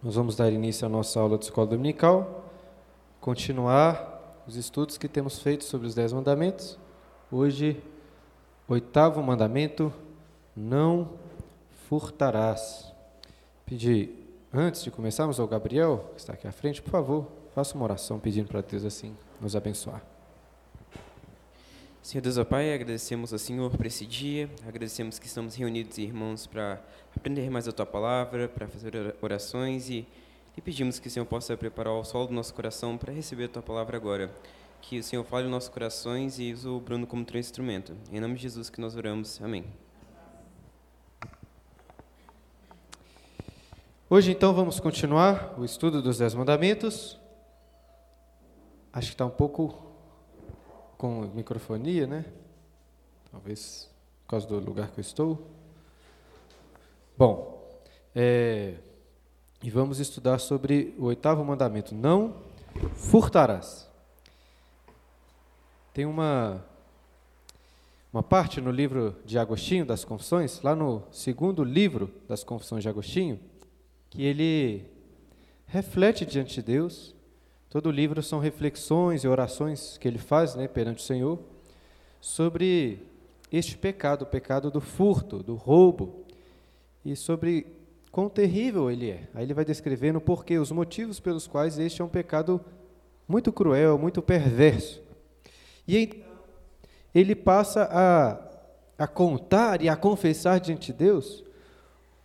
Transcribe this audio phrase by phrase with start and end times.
[0.00, 2.44] Nós vamos dar início à nossa aula de escola dominical,
[3.20, 6.78] continuar os estudos que temos feito sobre os Dez Mandamentos.
[7.32, 7.82] Hoje,
[8.68, 9.92] oitavo mandamento:
[10.54, 11.10] não
[11.88, 12.92] furtarás.
[13.66, 17.82] Pedir, antes de começarmos, ao Gabriel, que está aqui à frente, por favor, faça uma
[17.82, 20.00] oração pedindo para Deus assim nos abençoar.
[22.08, 26.46] Senhor Deus, ó Pai, agradecemos ao Senhor por esse dia, agradecemos que estamos reunidos, irmãos,
[26.46, 26.80] para
[27.14, 30.08] aprender mais a Tua palavra, para fazer orações e,
[30.56, 33.48] e pedimos que o Senhor possa preparar o solo do nosso coração para receber a
[33.48, 34.34] Tua palavra agora.
[34.80, 37.94] Que o Senhor fale nos nossos corações e use o Bruno como teu instrumento.
[38.10, 39.38] Em nome de Jesus que nós oramos.
[39.42, 39.66] Amém.
[44.08, 47.20] Hoje, então, vamos continuar o estudo dos Dez Mandamentos.
[48.94, 49.87] Acho que está um pouco
[50.98, 52.24] com microfonia, né?
[53.30, 53.88] Talvez
[54.24, 55.46] por causa do lugar que eu estou.
[57.16, 57.64] Bom,
[58.14, 58.74] é,
[59.62, 62.34] e vamos estudar sobre o oitavo mandamento: não
[62.96, 63.88] furtarás.
[65.94, 66.64] Tem uma
[68.10, 72.88] uma parte no livro de Agostinho das Confissões, lá no segundo livro das Confissões de
[72.88, 73.38] Agostinho,
[74.08, 74.86] que ele
[75.66, 77.14] reflete diante de Deus
[77.70, 81.38] Todo o livro são reflexões e orações que ele faz né, perante o Senhor
[82.18, 83.02] sobre
[83.52, 86.24] este pecado, o pecado do furto, do roubo,
[87.04, 87.66] e sobre
[88.10, 89.28] quão terrível ele é.
[89.34, 92.60] Aí ele vai descrevendo porquê, os motivos pelos quais este é um pecado
[93.26, 95.02] muito cruel, muito perverso.
[95.86, 96.28] E então,
[97.14, 101.44] ele passa a, a contar e a confessar diante de Deus,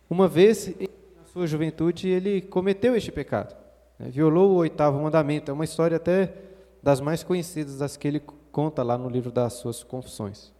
[0.08, 0.68] uma vez,
[1.16, 3.63] na sua juventude, ele cometeu este pecado.
[3.98, 5.50] Né, violou o oitavo mandamento.
[5.50, 6.34] É uma história até
[6.82, 8.20] das mais conhecidas, das que ele
[8.52, 10.52] conta lá no livro das suas confissões.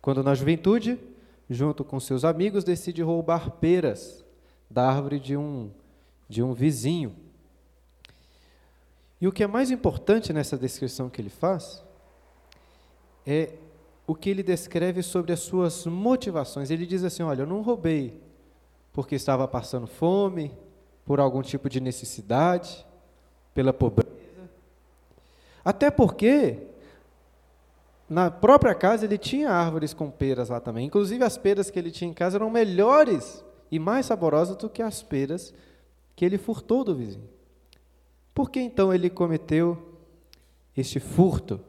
[0.00, 0.98] Quando na juventude,
[1.50, 4.24] junto com seus amigos, decide roubar peras
[4.70, 5.70] da árvore de um,
[6.28, 7.14] de um vizinho.
[9.20, 11.82] E o que é mais importante nessa descrição que ele faz
[13.26, 13.54] é
[14.06, 16.70] o que ele descreve sobre as suas motivações.
[16.70, 18.22] Ele diz assim: Olha, eu não roubei
[18.92, 20.52] porque estava passando fome,
[21.06, 22.84] por algum tipo de necessidade,
[23.54, 24.10] pela pobreza.
[25.64, 26.58] Até porque
[28.08, 30.86] na própria casa ele tinha árvores com peras lá também.
[30.86, 34.82] Inclusive as peras que ele tinha em casa eram melhores e mais saborosas do que
[34.82, 35.54] as peras
[36.14, 37.28] que ele furtou do vizinho.
[38.34, 39.96] Por que então ele cometeu
[40.76, 41.60] este furto?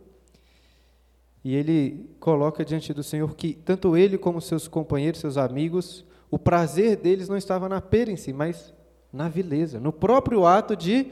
[1.44, 6.38] E ele coloca diante do Senhor que tanto ele como seus companheiros, seus amigos, o
[6.38, 8.74] prazer deles não estava na pera em si, mas
[9.18, 11.12] na vileza, no próprio ato de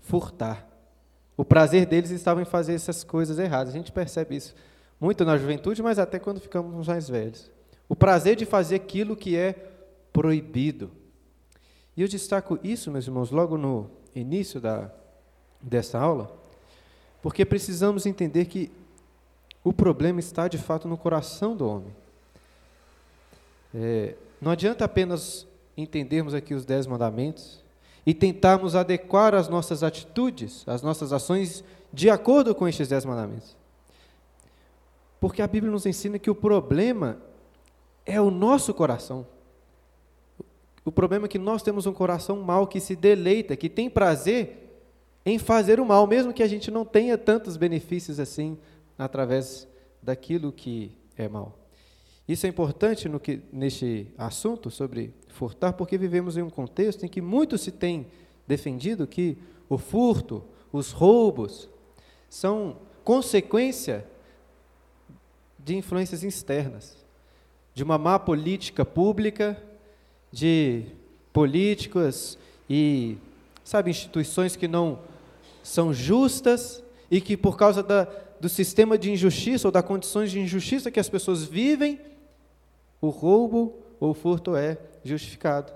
[0.00, 0.66] furtar.
[1.36, 3.74] O prazer deles estava em fazer essas coisas erradas.
[3.74, 4.54] A gente percebe isso
[4.98, 7.50] muito na juventude, mas até quando ficamos mais velhos.
[7.88, 9.52] O prazer de fazer aquilo que é
[10.12, 10.90] proibido.
[11.96, 14.90] E eu destaco isso, meus irmãos, logo no início da,
[15.60, 16.34] dessa aula,
[17.20, 18.70] porque precisamos entender que
[19.62, 21.94] o problema está de fato no coração do homem.
[23.74, 25.46] É, não adianta apenas
[25.76, 27.62] entendermos aqui os dez mandamentos
[28.04, 33.56] e tentarmos adequar as nossas atitudes, as nossas ações, de acordo com estes dez mandamentos.
[35.20, 37.18] Porque a Bíblia nos ensina que o problema
[38.04, 39.26] é o nosso coração.
[40.84, 44.80] O problema é que nós temos um coração mau que se deleita, que tem prazer
[45.24, 48.58] em fazer o mal, mesmo que a gente não tenha tantos benefícios assim
[48.98, 49.68] através
[50.02, 51.61] daquilo que é mal.
[52.26, 57.08] Isso é importante no que, neste assunto sobre furtar, porque vivemos em um contexto em
[57.08, 58.06] que muito se tem
[58.46, 59.36] defendido que
[59.68, 61.68] o furto, os roubos,
[62.28, 64.06] são consequência
[65.58, 66.96] de influências externas,
[67.74, 69.60] de uma má política pública,
[70.30, 70.84] de
[71.32, 73.16] políticos e,
[73.64, 75.00] sabe, instituições que não
[75.62, 78.04] são justas e que, por causa da,
[78.40, 82.00] do sistema de injustiça ou das condições de injustiça que as pessoas vivem,
[83.02, 85.72] o roubo ou o furto é justificado.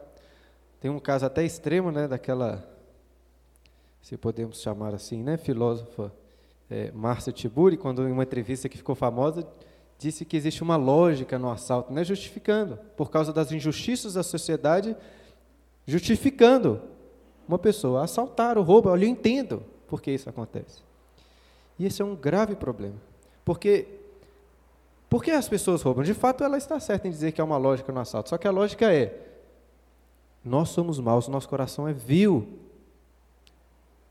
[0.80, 2.64] Tem um caso até extremo, né, daquela,
[4.00, 6.12] se podemos chamar assim, né, filósofa
[6.70, 9.46] é, Márcia Tiburi, quando em uma entrevista que ficou famosa,
[9.98, 14.22] disse que existe uma lógica no assalto, não é justificando, por causa das injustiças da
[14.22, 14.96] sociedade,
[15.84, 16.80] justificando
[17.48, 18.88] uma pessoa assaltar o roubo.
[18.88, 20.80] Eu entendo por que isso acontece.
[21.78, 22.96] E esse é um grave problema,
[23.44, 23.86] porque
[25.08, 26.02] por que as pessoas roubam?
[26.02, 28.28] De fato, ela está certa em dizer que há uma lógica no assalto.
[28.28, 29.14] Só que a lógica é:
[30.44, 32.46] nós somos maus, nosso coração é vil.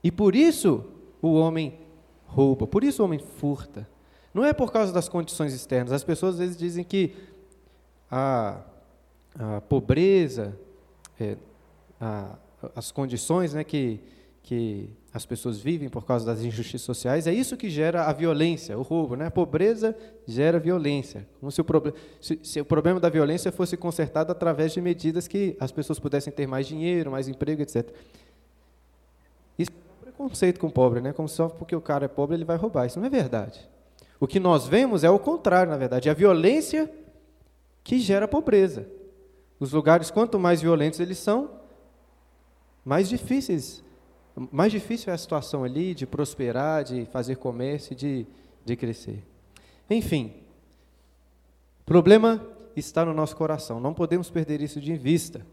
[0.02, 0.84] E por isso
[1.20, 1.78] o homem
[2.26, 3.86] rouba, por isso o homem furta.
[4.32, 5.92] Não é por causa das condições externas.
[5.92, 7.14] As pessoas às vezes dizem que
[8.10, 8.60] a,
[9.38, 10.58] a pobreza,
[11.18, 11.36] é,
[12.00, 12.36] a,
[12.74, 14.00] as condições né, que,
[14.42, 18.76] que as pessoas vivem por causa das injustiças sociais, é isso que gera a violência,
[18.76, 19.16] o roubo.
[19.16, 19.24] Né?
[19.24, 19.96] A pobreza
[20.26, 21.26] gera violência.
[21.40, 21.66] Como se o,
[22.20, 26.30] se, se o problema da violência fosse consertado através de medidas que as pessoas pudessem
[26.30, 27.90] ter mais dinheiro, mais emprego, etc.
[29.58, 31.14] Isso é um preconceito com o pobre, né?
[31.14, 32.84] como só porque o cara é pobre ele vai roubar.
[32.84, 33.66] Isso não é verdade.
[34.20, 36.10] O que nós vemos é o contrário, na verdade.
[36.10, 36.92] É a violência
[37.82, 38.86] que gera pobreza.
[39.58, 41.52] Os lugares, quanto mais violentos eles são,
[42.84, 43.82] mais difíceis
[44.52, 48.26] mais difícil é a situação ali de prosperar, de fazer comércio, de,
[48.64, 49.24] de crescer.
[49.88, 50.34] Enfim,
[51.80, 52.44] o problema
[52.76, 55.46] está no nosso coração, não podemos perder isso de vista.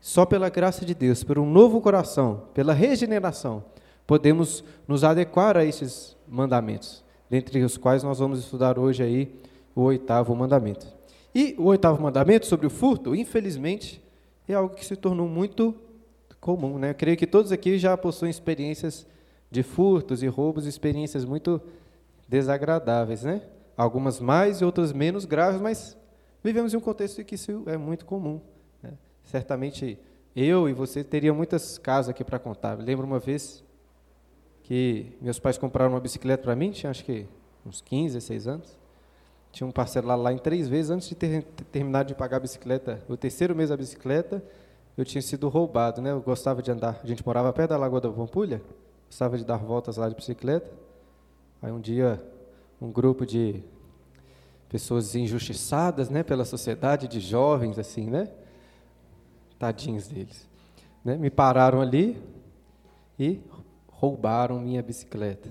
[0.00, 3.64] Só pela graça de Deus, por um novo coração, pela regeneração,
[4.06, 9.34] podemos nos adequar a esses mandamentos, dentre os quais nós vamos estudar hoje aí
[9.74, 10.86] o oitavo mandamento.
[11.34, 14.00] E o oitavo mandamento sobre o furto, infelizmente,
[14.48, 15.74] é algo que se tornou muito
[16.40, 16.78] comum.
[16.78, 16.90] Né?
[16.90, 19.06] Eu creio que todos aqui já possuem experiências
[19.50, 21.60] de furtos e roubos, experiências muito
[22.28, 23.22] desagradáveis.
[23.22, 23.42] Né?
[23.76, 25.96] Algumas mais e outras menos graves, mas
[26.42, 28.40] vivemos em um contexto em que isso é muito comum.
[28.82, 28.92] Né?
[29.24, 29.98] Certamente
[30.34, 32.78] eu e você teriam muitas casas aqui para contar.
[32.78, 33.64] Eu lembro uma vez
[34.62, 37.26] que meus pais compraram uma bicicleta para mim, tinha acho que
[37.64, 38.78] uns 15, 16 anos.
[39.50, 41.42] Tinha um parcelado lá em três vezes antes de ter
[41.72, 44.42] terminado de pagar a bicicleta, o terceiro mês da bicicleta,
[44.98, 46.10] eu tinha sido roubado, né?
[46.10, 47.00] Eu gostava de andar.
[47.02, 48.60] A gente morava perto da Lagoa da Pampulha,
[49.06, 50.68] gostava de dar voltas lá de bicicleta.
[51.62, 52.20] Aí um dia,
[52.80, 53.62] um grupo de
[54.68, 58.28] pessoas injustiçadas, né, pela sociedade, de jovens assim, né?
[59.56, 60.48] Tadinhos deles,
[61.04, 61.16] né?
[61.16, 62.20] Me pararam ali
[63.16, 63.40] e
[63.88, 65.48] roubaram minha bicicleta.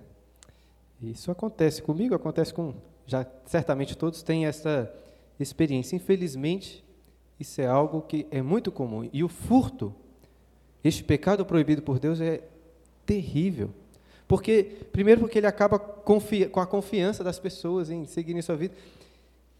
[1.01, 2.73] Isso acontece comigo, acontece com
[3.05, 4.93] já certamente todos têm essa
[5.39, 5.95] experiência.
[5.95, 6.83] Infelizmente,
[7.39, 9.10] isso é algo que é muito comum.
[9.12, 9.94] E o furto,
[10.84, 12.44] este pecado proibido por Deus, é
[13.06, 13.69] terrível.
[14.28, 18.75] Porque, primeiro, porque ele acaba com a confiança das pessoas em seguirem sua vida.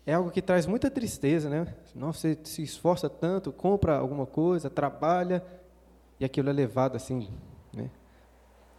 [0.06, 1.68] É algo que traz muita tristeza, né?
[1.96, 5.44] Nossa, você se esforça tanto, compra alguma coisa, trabalha,
[6.20, 7.28] e aquilo é levado assim,
[7.74, 7.90] né?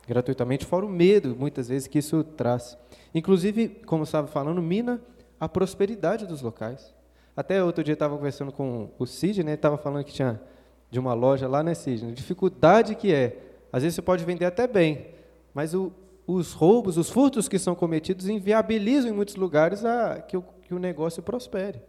[0.08, 2.78] gratuitamente, fora o medo, muitas vezes, que isso traz.
[3.14, 5.02] Inclusive, como estava falando, mina
[5.38, 6.94] a prosperidade dos locais.
[7.38, 9.54] Até outro dia estava conversando com o Cid, né?
[9.54, 10.40] Estava falando que tinha
[10.90, 11.70] de uma loja lá, né?
[11.70, 13.38] A dificuldade que é.
[13.72, 15.06] Às vezes você pode vender até bem,
[15.54, 15.92] mas o,
[16.26, 20.74] os roubos, os furtos que são cometidos inviabilizam em muitos lugares a, que, o, que
[20.74, 21.80] o negócio prospere.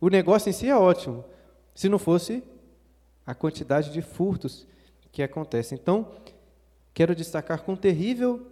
[0.00, 1.24] O negócio em si é ótimo,
[1.74, 2.44] se não fosse
[3.26, 4.68] a quantidade de furtos
[5.10, 5.74] que acontece.
[5.74, 6.12] Então,
[6.94, 8.46] quero destacar quão terrível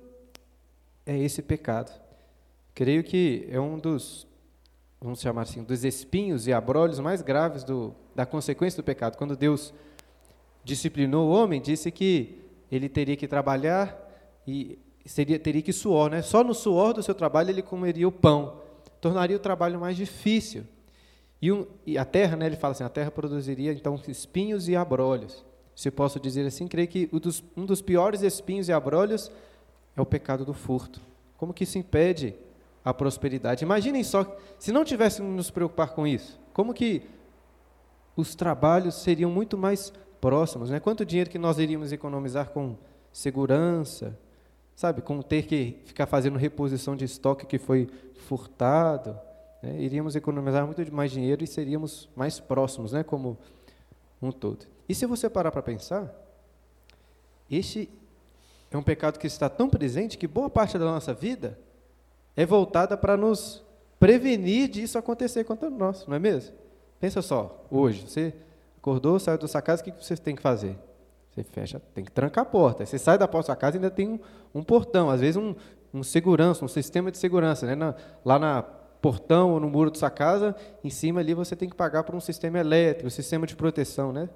[1.07, 1.93] é esse pecado.
[2.75, 4.27] Creio que é um dos
[5.05, 9.19] vamos chamar assim, dos espinhos e abrolhos mais graves do, da consequência do pecado.
[9.19, 9.75] Quando Deus
[10.65, 12.39] disciplinou o homem, disse que
[12.73, 13.95] ele teria que trabalhar
[14.49, 16.23] e seria, teria que suor, né?
[16.23, 18.63] Só no suor do seu trabalho ele comeria o pão,
[18.99, 20.65] tornaria o trabalho mais difícil.
[21.41, 24.75] E, um, e a terra, né, ele fala assim, a terra produziria então espinhos e
[24.75, 25.45] abrolhos.
[25.77, 29.31] Se eu posso dizer assim, creio que um dos, um dos piores espinhos e abrolhos
[29.95, 30.99] é o pecado do furto.
[31.37, 32.35] Como que isso impede
[32.85, 33.65] a prosperidade.
[33.65, 37.03] Imaginem só, se não tivéssemos nos preocupar com isso, como que
[38.17, 40.79] os trabalhos seriam muito mais próximos, né?
[40.79, 42.77] Quanto dinheiro que nós iríamos economizar com
[43.13, 44.19] segurança,
[44.77, 47.89] sabe, com ter que ficar fazendo reposição de estoque que foi
[48.27, 49.19] furtado,
[49.63, 49.81] né?
[49.81, 53.39] iríamos economizar muito mais dinheiro e seríamos mais próximos, né, como
[54.21, 54.67] um todo.
[54.89, 56.13] E se você parar para pensar,
[57.51, 57.89] este
[58.71, 61.59] é um pecado que está tão presente que boa parte da nossa vida
[62.37, 63.63] é voltada para nos
[63.99, 66.55] prevenir disso acontecer contra nós, não é mesmo?
[67.01, 68.35] Pensa só, hoje, você
[68.79, 70.77] acordou, saiu da sua casa, o que você tem que fazer?
[71.35, 72.87] Você fecha, tem que trancar a porta.
[72.87, 74.19] Você sai da porta da sua casa e ainda tem um,
[74.55, 75.55] um portão, às vezes um,
[75.93, 77.67] um, segurança, um sistema de segurança.
[77.67, 77.75] Né?
[77.75, 81.69] Na, lá na portão ou no muro da sua casa, em cima ali você tem
[81.69, 84.13] que pagar por um sistema elétrico, um sistema de proteção.
[84.13, 84.29] Né?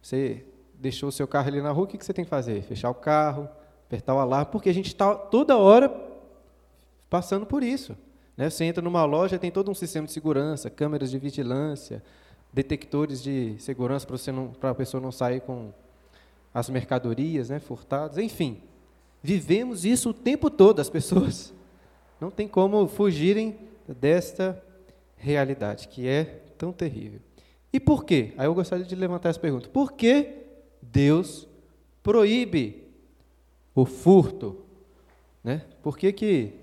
[0.00, 0.44] Você
[0.74, 2.62] deixou o seu carro ali na rua, o que você tem que fazer?
[2.62, 3.48] Fechar o carro,
[3.86, 5.88] apertar o alarme, porque a gente está toda hora
[7.12, 7.94] passando por isso.
[8.38, 8.48] Né?
[8.48, 12.02] Você entra numa loja, tem todo um sistema de segurança, câmeras de vigilância,
[12.50, 14.06] detectores de segurança
[14.58, 15.74] para a pessoa não sair com
[16.54, 18.62] as mercadorias né, furtadas, enfim.
[19.22, 21.52] Vivemos isso o tempo todo, as pessoas.
[22.20, 24.62] Não tem como fugirem desta
[25.16, 26.24] realidade, que é
[26.56, 27.20] tão terrível.
[27.72, 28.32] E por quê?
[28.38, 29.68] Aí eu gostaria de levantar essa pergunta.
[29.68, 30.44] Por que
[30.80, 31.48] Deus
[32.02, 32.84] proíbe
[33.74, 34.64] o furto?
[35.42, 35.62] Né?
[35.82, 36.61] Por que, que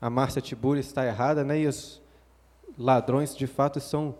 [0.00, 1.60] a Márcia Tiburi está errada, né?
[1.60, 2.00] E os
[2.78, 4.14] ladrões de fato estão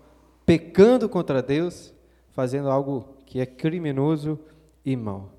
[0.45, 1.95] pecando contra Deus,
[2.33, 4.39] fazendo algo que é criminoso
[4.85, 5.31] e mau.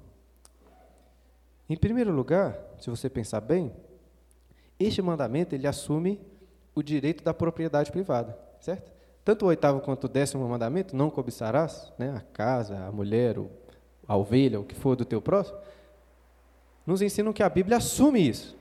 [1.70, 3.72] Em primeiro lugar, se você pensar bem,
[4.80, 6.20] este mandamento ele assume
[6.74, 8.92] o direito da propriedade privada, certo?
[9.24, 13.38] Tanto o oitavo quanto o décimo mandamento, não cobiçarás, né, a casa, a mulher,
[14.08, 15.58] a ovelha, o que for do teu próximo,
[16.86, 18.58] nos ensinam que a Bíblia assume isso.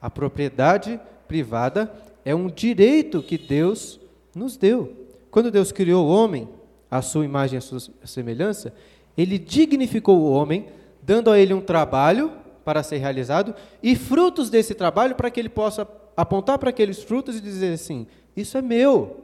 [0.00, 1.92] A propriedade privada
[2.24, 4.00] é um direito que Deus
[4.34, 4.96] nos deu.
[5.30, 6.48] Quando Deus criou o homem,
[6.90, 8.74] à sua imagem e à sua semelhança,
[9.16, 10.66] ele dignificou o homem
[11.02, 12.32] dando a ele um trabalho
[12.64, 17.36] para ser realizado e frutos desse trabalho para que ele possa apontar para aqueles frutos
[17.36, 19.16] e dizer assim: Isso é meu.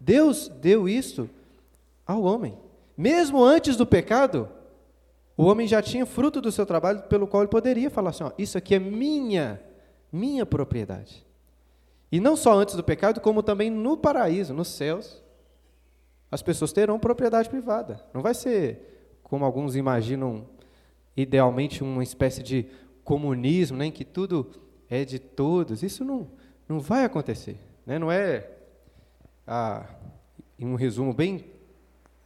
[0.00, 1.28] Deus deu isso
[2.06, 2.56] ao homem.
[2.96, 4.48] Mesmo antes do pecado,
[5.36, 8.32] o homem já tinha fruto do seu trabalho pelo qual ele poderia falar assim: ó,
[8.38, 9.60] Isso aqui é minha,
[10.14, 11.26] minha propriedade.
[12.10, 15.20] E não só antes do pecado, como também no paraíso, nos céus,
[16.30, 18.00] as pessoas terão propriedade privada.
[18.14, 20.46] Não vai ser, como alguns imaginam,
[21.16, 22.66] idealmente uma espécie de
[23.02, 24.50] comunismo, né, em que tudo
[24.88, 25.82] é de todos.
[25.82, 26.28] Isso não,
[26.68, 27.58] não vai acontecer.
[27.84, 27.98] Né?
[27.98, 28.48] Não é,
[30.58, 31.44] em um resumo bem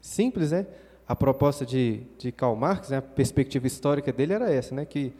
[0.00, 0.66] simples, né?
[1.07, 5.14] a proposta de, de Karl Marx, né, a perspectiva histórica dele era essa, né, que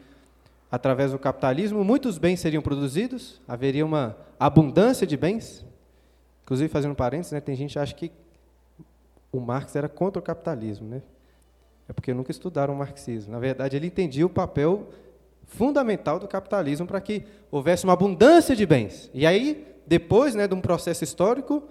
[0.71, 5.65] através do capitalismo muitos bens seriam produzidos, haveria uma abundância de bens.
[6.43, 8.11] Inclusive, fazendo parênteses, né, tem gente que acha que
[9.31, 10.87] o Marx era contra o capitalismo.
[10.87, 11.01] Né?
[11.89, 13.33] é porque nunca estudaram o marxismo.
[13.33, 14.89] Na verdade, ele entendia o papel
[15.47, 19.09] fundamental do capitalismo para que houvesse uma abundância de bens.
[19.11, 21.63] E aí, depois né, de um processo histórico,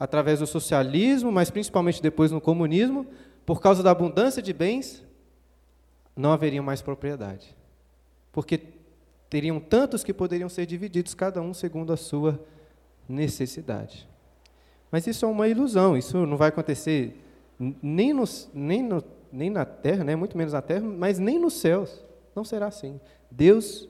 [0.00, 3.06] através do socialismo, mas principalmente depois no comunismo,
[3.46, 5.04] por causa da abundância de bens,
[6.16, 7.54] não haveria mais propriedade.
[8.32, 8.60] Porque
[9.30, 12.42] teriam tantos que poderiam ser divididos, cada um segundo a sua
[13.08, 14.08] necessidade.
[14.90, 17.16] Mas isso é uma ilusão, isso não vai acontecer
[17.82, 21.54] nem, nos, nem no nem na terra, né, muito menos na terra, mas nem nos
[21.54, 22.04] céus.
[22.36, 23.00] Não será assim.
[23.30, 23.88] Deus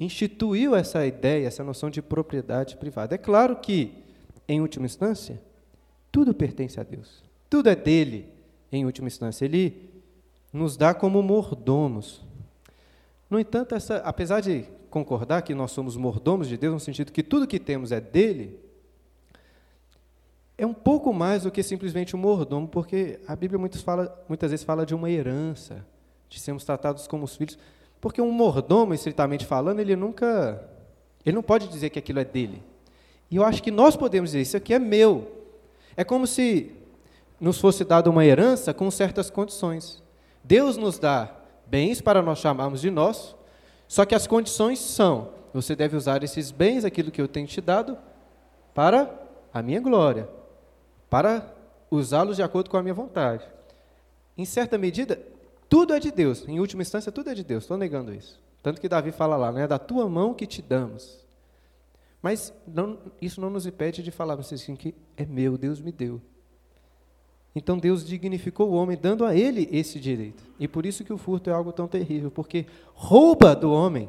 [0.00, 3.14] instituiu essa ideia, essa noção de propriedade privada.
[3.14, 3.92] É claro que,
[4.48, 5.40] em última instância,
[6.10, 7.22] tudo pertence a Deus.
[7.48, 8.28] Tudo é dele,
[8.72, 9.44] em última instância.
[9.44, 9.90] Ele
[10.52, 12.22] nos dá como mordomos.
[13.32, 17.22] No entanto, essa, apesar de concordar que nós somos mordomos de Deus, no sentido que
[17.22, 18.60] tudo que temos é dele,
[20.58, 24.50] é um pouco mais do que simplesmente um mordomo, porque a Bíblia muitas, fala, muitas
[24.50, 25.82] vezes fala de uma herança,
[26.28, 27.58] de sermos tratados como os filhos.
[28.02, 30.62] Porque um mordomo, estritamente falando, ele nunca.
[31.24, 32.62] Ele não pode dizer que aquilo é dele.
[33.30, 35.46] E eu acho que nós podemos dizer: isso aqui é meu.
[35.96, 36.70] É como se
[37.40, 40.02] nos fosse dada uma herança com certas condições.
[40.44, 41.41] Deus nos dá
[41.72, 43.34] bens para nós chamarmos de nós,
[43.88, 47.62] só que as condições são: você deve usar esses bens, aquilo que eu tenho te
[47.62, 47.96] dado,
[48.74, 49.10] para
[49.54, 50.28] a minha glória
[51.12, 51.54] para
[51.90, 53.44] usá-los de acordo com a minha vontade.
[54.34, 55.20] Em certa medida,
[55.68, 56.48] tudo é de Deus.
[56.48, 57.64] Em última instância, tudo é de Deus.
[57.64, 58.40] Estou negando isso.
[58.62, 59.66] Tanto que Davi fala lá, né?
[59.66, 61.22] Da tua mão que te damos.
[62.22, 66.18] Mas não, isso não nos impede de falar assim que é meu, Deus me deu.
[67.54, 70.42] Então Deus dignificou o homem, dando a ele esse direito.
[70.58, 74.08] E por isso que o furto é algo tão terrível, porque rouba do homem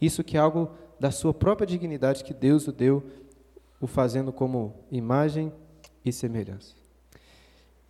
[0.00, 3.04] isso que é algo da sua própria dignidade que Deus o deu,
[3.80, 5.52] o fazendo como imagem
[6.04, 6.74] e semelhança.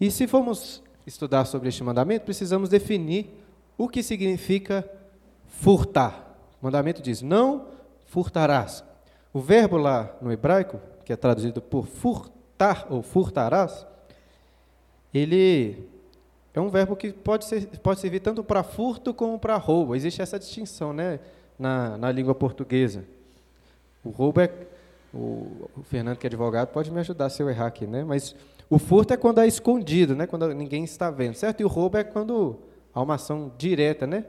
[0.00, 3.30] E se formos estudar sobre este mandamento, precisamos definir
[3.78, 4.88] o que significa
[5.46, 6.36] furtar.
[6.60, 7.68] O mandamento diz: não
[8.06, 8.84] furtarás.
[9.32, 13.86] O verbo lá no hebraico, que é traduzido por furtar ou furtarás,
[15.12, 15.88] ele
[16.52, 19.94] é um verbo que pode, ser, pode servir tanto para furto como para roubo.
[19.94, 21.20] Existe essa distinção né,
[21.58, 23.04] na, na língua portuguesa.
[24.04, 24.50] O roubo é
[25.12, 28.04] o, o, Fernando, que é advogado, pode me ajudar se eu errar aqui, né?
[28.04, 28.34] Mas
[28.68, 30.26] o furto é quando é escondido, né?
[30.26, 31.60] Quando ninguém está vendo, certo?
[31.60, 32.58] E o roubo é quando
[32.94, 34.24] há uma ação direta, né?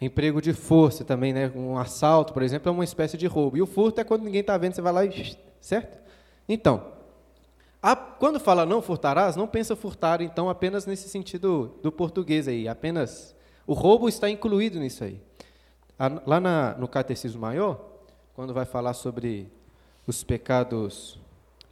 [0.00, 1.50] Emprego de força também, né?
[1.54, 3.56] Um assalto, por exemplo, é uma espécie de roubo.
[3.56, 5.36] E o furto é quando ninguém está vendo, você vai lá e.
[5.60, 5.98] Certo?
[6.48, 6.97] Então,
[8.18, 12.68] quando fala não furtarás, não pensa furtar, então, apenas nesse sentido do português aí.
[12.68, 13.36] Apenas.
[13.66, 15.20] O roubo está incluído nisso aí.
[16.26, 17.80] Lá na, no Catecismo Maior,
[18.34, 19.50] quando vai falar sobre
[20.06, 21.18] os pecados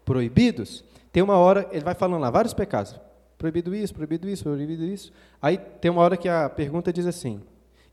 [0.04, 2.94] proibidos, tem uma hora, ele vai falando lá vários pecados.
[3.38, 5.12] Proibido isso, proibido isso, proibido isso.
[5.40, 7.40] Aí tem uma hora que a pergunta diz assim: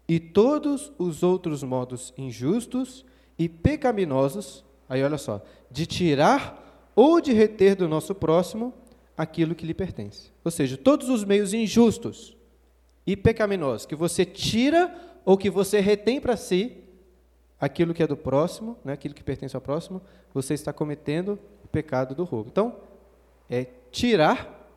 [0.08, 3.06] E todos os outros modos injustos
[3.38, 8.74] e pecaminosos, aí olha só, de tirar ou de reter do nosso próximo
[9.18, 10.32] aquilo que lhe pertence.
[10.44, 12.36] Ou seja, todos os meios injustos
[13.06, 14.94] e pecaminosos que você tira
[15.26, 16.78] ou que você retém para si,
[17.60, 20.02] aquilo que é do próximo, né, aquilo que pertence ao próximo,
[20.34, 22.50] você está cometendo o pecado do roubo.
[22.50, 22.76] Então,
[23.50, 24.70] é tirar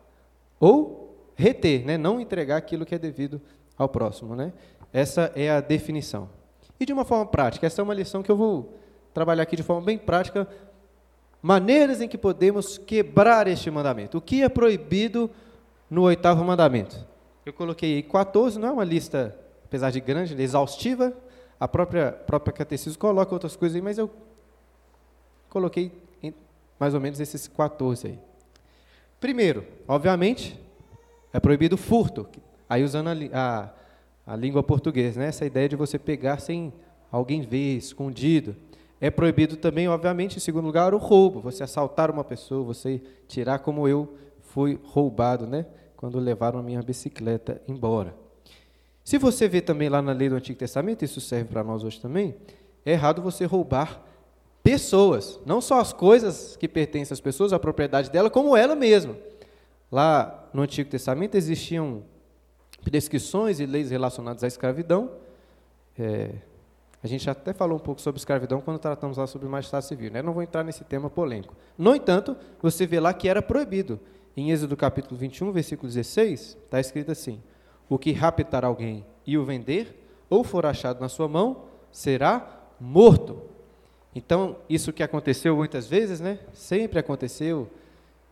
[0.59, 1.97] ou reter, né?
[1.97, 3.41] não entregar aquilo que é devido
[3.77, 4.35] ao próximo.
[4.35, 4.51] Né?
[4.91, 6.29] Essa é a definição.
[6.79, 8.77] E de uma forma prática, essa é uma lição que eu vou
[9.13, 10.47] trabalhar aqui de forma bem prática,
[11.41, 14.17] maneiras em que podemos quebrar este mandamento.
[14.17, 15.29] O que é proibido
[15.89, 17.05] no oitavo mandamento?
[17.45, 21.13] Eu coloquei 14, não é uma lista, apesar de grande, exaustiva,
[21.59, 24.11] a própria, própria catecismo coloca outras coisas aí, mas eu
[25.49, 25.91] coloquei
[26.79, 28.19] mais ou menos esses 14 aí.
[29.19, 30.59] Primeiro, obviamente,
[31.33, 32.27] é proibido o furto.
[32.69, 35.27] Aí usando a, a, a língua portuguesa, né?
[35.27, 36.71] essa ideia de você pegar sem
[37.11, 38.55] alguém ver, escondido.
[38.99, 41.39] É proibido também, obviamente, em segundo lugar, o roubo.
[41.41, 45.65] Você assaltar uma pessoa, você tirar como eu fui roubado, né?
[45.95, 48.15] Quando levaram a minha bicicleta embora.
[49.03, 51.99] Se você vê também lá na lei do Antigo Testamento, isso serve para nós hoje
[52.01, 52.35] também,
[52.85, 54.03] é errado você roubar
[54.61, 59.15] pessoas, não só as coisas que pertencem às pessoas, a propriedade dela, como ela mesma.
[59.89, 62.03] Lá no Antigo Testamento existiam
[62.83, 65.11] prescrições e leis relacionadas à escravidão.
[65.97, 66.31] É,
[67.03, 70.11] a gente até falou um pouco sobre escravidão quando tratamos lá sobre magistrado civil.
[70.11, 70.21] Né?
[70.21, 71.55] Não vou entrar nesse tema polêmico.
[71.77, 73.99] No entanto, você vê lá que era proibido.
[74.35, 77.41] Em Êxodo capítulo 21, versículo 16, está escrito assim:
[77.89, 79.95] O que raptar alguém e o vender,
[80.29, 83.41] ou for achado na sua mão, será morto.
[84.13, 86.39] Então, isso que aconteceu muitas vezes, né?
[86.53, 87.69] Sempre aconteceu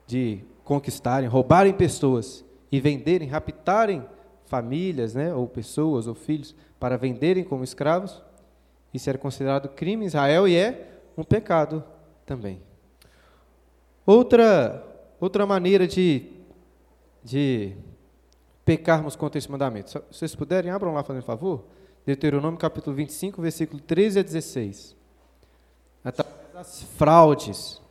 [0.08, 4.04] de conquistarem, roubarem pessoas e venderem, raptarem
[4.46, 8.22] famílias, né, ou pessoas ou filhos para venderem como escravos.
[8.96, 11.84] Isso era considerado crime em Israel e é um pecado
[12.26, 12.62] também.
[14.06, 14.84] Outra
[15.20, 16.32] outra maneira de
[17.24, 17.76] de
[18.64, 19.90] pecarmos contra esse mandamento.
[19.90, 21.66] Se vocês puderem, abram lá, fazendo favor.
[22.06, 24.96] Deuteronômio capítulo 25, versículo 13 a 16
[26.04, 27.82] através das fraudes.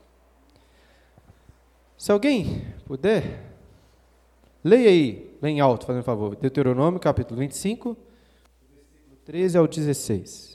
[1.99, 3.57] Se alguém puder,
[4.63, 7.97] leia aí, bem alto, fazendo favor, Deuteronômio capítulo 25,
[8.73, 10.54] versículo 13 ao 16.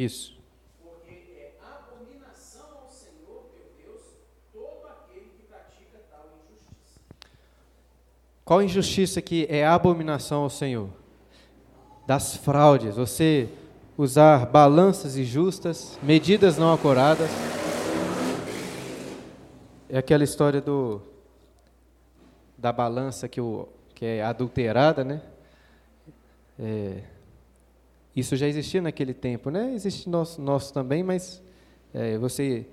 [0.00, 0.34] Isso.
[0.82, 4.00] Porque é abominação ao Senhor teu Deus
[4.50, 7.00] todo aquele que pratica tal injustiça.
[8.42, 10.88] Qual injustiça que é abominação ao Senhor?
[12.06, 12.96] Das fraudes.
[12.96, 13.50] Você
[13.94, 17.30] usar balanças injustas, medidas não acuradas.
[19.86, 21.02] É aquela história do
[22.56, 25.20] da balança que, o, que é adulterada, né?
[26.58, 27.02] É,
[28.14, 29.72] isso já existia naquele tempo, né?
[29.74, 31.42] Existe nosso, nosso também, mas
[31.94, 32.66] é, você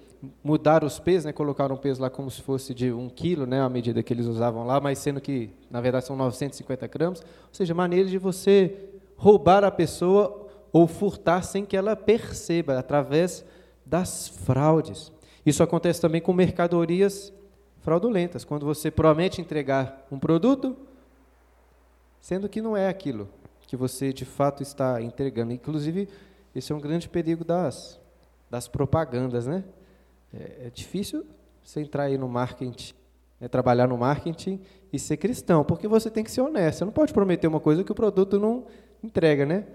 [0.43, 1.31] mudar os pesos, né?
[1.31, 3.61] Colocar um peso lá como se fosse de um quilo, né?
[3.61, 7.53] A medida que eles usavam lá, mas sendo que na verdade são 950 gramas, ou
[7.53, 13.45] seja, maneira de você roubar a pessoa ou furtar sem que ela perceba, através
[13.85, 15.11] das fraudes.
[15.45, 17.31] Isso acontece também com mercadorias
[17.81, 20.75] fraudulentas, quando você promete entregar um produto,
[22.19, 23.29] sendo que não é aquilo
[23.67, 25.53] que você de fato está entregando.
[25.53, 26.07] Inclusive,
[26.55, 27.99] esse é um grande perigo das,
[28.49, 29.63] das propagandas, né?
[30.33, 31.25] É, é difícil
[31.63, 32.93] você entrar aí no marketing,
[33.39, 36.79] né, trabalhar no marketing e ser cristão, porque você tem que ser honesto.
[36.79, 38.65] Você não pode prometer uma coisa que o produto não
[39.03, 39.65] entrega, né?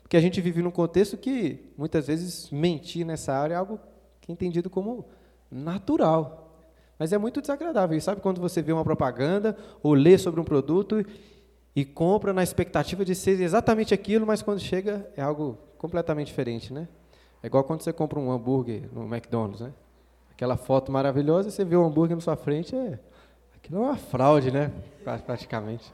[0.00, 3.80] Porque a gente vive num contexto que muitas vezes mentir nessa área é algo
[4.20, 5.06] que é entendido como
[5.50, 6.64] natural.
[6.98, 7.96] Mas é muito desagradável.
[7.96, 11.04] E sabe quando você vê uma propaganda ou lê sobre um produto
[11.74, 16.72] e compra na expectativa de ser exatamente aquilo, mas quando chega é algo completamente diferente,
[16.72, 16.88] né?
[17.42, 19.72] É igual quando você compra um hambúrguer no McDonald's, né?
[20.32, 22.98] Aquela foto maravilhosa, você vê o hambúrguer na sua frente, é
[23.54, 24.72] aquilo é uma fraude, né?
[25.04, 25.92] Praticamente.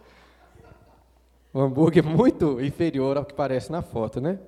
[1.53, 4.39] O hambúrguer muito inferior ao que parece na foto, né?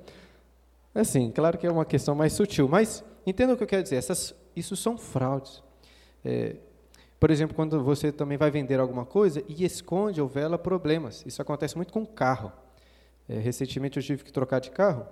[0.94, 3.96] Assim, claro que é uma questão mais sutil, mas entenda o que eu quero dizer.
[3.96, 5.62] Essas, isso são fraudes.
[6.24, 6.56] É,
[7.20, 11.24] por exemplo, quando você também vai vender alguma coisa e esconde ou vela problemas.
[11.26, 12.52] Isso acontece muito com carro.
[13.28, 15.06] É, recentemente eu tive que trocar de carro.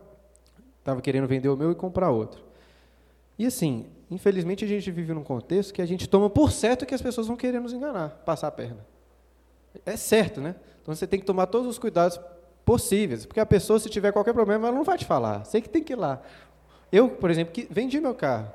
[0.79, 2.45] Estava querendo vender o meu e comprar outro.
[3.38, 6.95] E assim, infelizmente a gente vive num contexto que a gente toma por certo que
[6.95, 8.87] as pessoas vão querer nos enganar, passar a perna.
[9.85, 10.55] É certo, né?
[10.81, 12.19] Então você tem que tomar todos os cuidados
[12.64, 15.45] possíveis, porque a pessoa, se tiver qualquer problema, ela não vai te falar.
[15.45, 16.23] Você que tem que ir lá.
[16.90, 18.51] Eu, por exemplo, que vendi meu carro.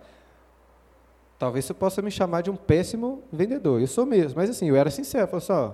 [1.41, 3.81] Talvez você possa me chamar de um péssimo vendedor.
[3.81, 5.25] Eu sou mesmo, mas assim, eu era sincero.
[5.25, 5.73] Falei assim, ó,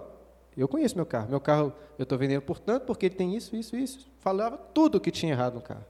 [0.55, 1.27] eu conheço meu carro.
[1.29, 4.07] Meu carro eu estou vendendo por tanto, porque ele tem isso, isso, isso.
[4.21, 5.83] Falava tudo que tinha errado no carro.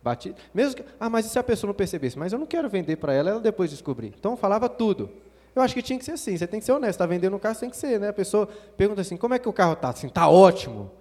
[0.00, 0.36] batido.
[0.54, 2.16] Mesmo que, ah, mas e se a pessoa não percebesse?
[2.16, 4.14] Mas eu não quero vender para ela, ela depois descobrir.
[4.16, 5.10] Então falava tudo.
[5.52, 7.40] Eu acho que tinha que ser assim, você tem que ser honesto, está vendendo um
[7.40, 8.10] carro, tem que ser, né?
[8.10, 9.88] A pessoa pergunta assim, como é que o carro está?
[9.88, 10.92] Assim, está ótimo.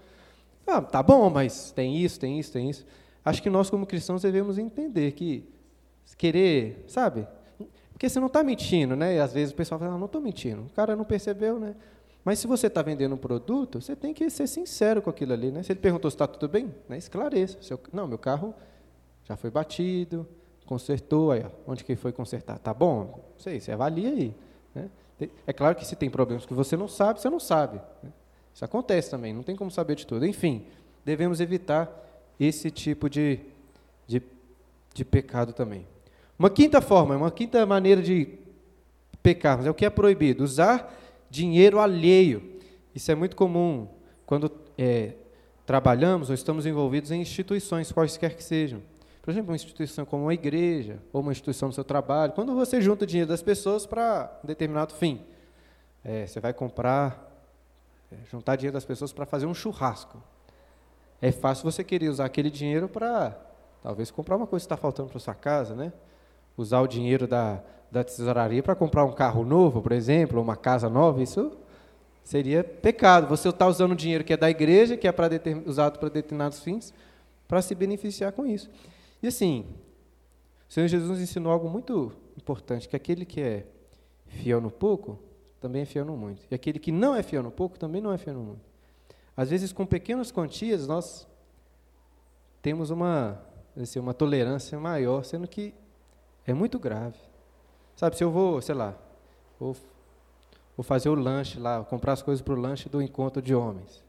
[0.66, 2.84] Ah, tá bom, mas tem isso, tem isso, tem isso.
[3.24, 5.48] Acho que nós, como cristãos, devemos entender que
[6.18, 7.28] querer, sabe?
[7.94, 9.16] Porque você não está mentindo, né?
[9.16, 10.64] E às vezes o pessoal fala, ah, não estou mentindo.
[10.64, 11.76] O cara não percebeu, né?
[12.26, 15.52] Mas se você está vendendo um produto, você tem que ser sincero com aquilo ali,
[15.52, 15.62] né?
[15.62, 16.98] Se ele perguntou se está tudo bem, né?
[16.98, 17.58] esclareça.
[17.62, 18.54] Seu, não, meu carro
[19.26, 20.28] já foi batido,
[20.66, 22.58] consertou, aí, ó, onde que foi consertar?
[22.60, 23.24] Tá bom?
[23.34, 24.36] Não sei, você avalia aí.
[24.74, 24.90] Né?
[25.46, 27.82] É claro que se tem problemas que você não sabe, você não sabe.
[28.02, 28.12] Né?
[28.54, 30.26] Isso acontece também, não tem como saber de tudo.
[30.26, 30.66] Enfim,
[31.04, 31.92] devemos evitar
[32.40, 33.40] esse tipo de,
[34.08, 34.22] de,
[34.94, 35.86] de pecado também.
[36.38, 38.28] Uma quinta forma, uma quinta maneira de
[39.22, 40.94] pecarmos, é o que é proibido, usar
[41.30, 42.60] dinheiro alheio.
[42.94, 43.88] Isso é muito comum
[44.26, 45.14] quando é,
[45.66, 48.82] trabalhamos ou estamos envolvidos em instituições, quaisquer que sejam.
[49.22, 52.82] Por exemplo, uma instituição como uma igreja, ou uma instituição do seu trabalho, quando você
[52.82, 55.22] junta dinheiro das pessoas para um determinado fim.
[56.04, 57.32] É, você vai comprar,
[58.12, 60.22] é, juntar dinheiro das pessoas para fazer um churrasco.
[61.22, 63.40] É fácil você querer usar aquele dinheiro para,
[63.82, 65.94] talvez, comprar uma coisa que está faltando para sua casa, né?
[66.58, 67.62] Usar o dinheiro da,
[67.92, 71.52] da tesouraria para comprar um carro novo, por exemplo, ou uma casa nova, isso
[72.24, 73.28] seria pecado.
[73.28, 75.30] Você está usando o dinheiro que é da igreja, que é para
[75.66, 76.94] usado para determinados fins,
[77.48, 78.70] para se beneficiar com isso.
[79.22, 79.66] E assim,
[80.70, 83.66] o Senhor Jesus ensinou algo muito importante, que aquele que é
[84.26, 85.20] fiel no pouco,
[85.60, 86.42] também é fiel no muito.
[86.50, 88.62] E aquele que não é fiel no pouco, também não é fiel no muito.
[89.36, 91.28] Às vezes, com pequenas quantias, nós
[92.62, 93.42] temos uma,
[93.80, 95.74] assim, uma tolerância maior, sendo que
[96.46, 97.18] é muito grave.
[97.96, 98.96] Sabe, se eu vou, sei lá,
[99.60, 99.76] vou,
[100.76, 104.04] vou fazer o lanche lá, comprar as coisas para o lanche do encontro de homens.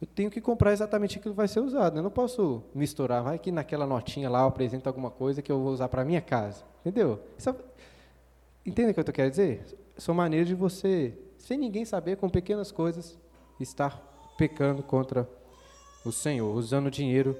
[0.00, 1.94] Eu tenho que comprar exatamente aquilo que vai ser usado.
[1.94, 2.00] Né?
[2.00, 5.58] Eu não posso misturar, vai que naquela notinha lá eu apresento alguma coisa que eu
[5.58, 6.64] vou usar para a minha casa.
[6.80, 7.20] Entendeu?
[7.38, 7.54] Isso, é,
[8.64, 9.64] entende o que eu querendo dizer?
[9.96, 13.18] São maneiras de você, sem ninguém saber, com pequenas coisas,
[13.58, 13.98] estar
[14.36, 15.26] pecando contra
[16.04, 17.34] o Senhor, usando dinheiro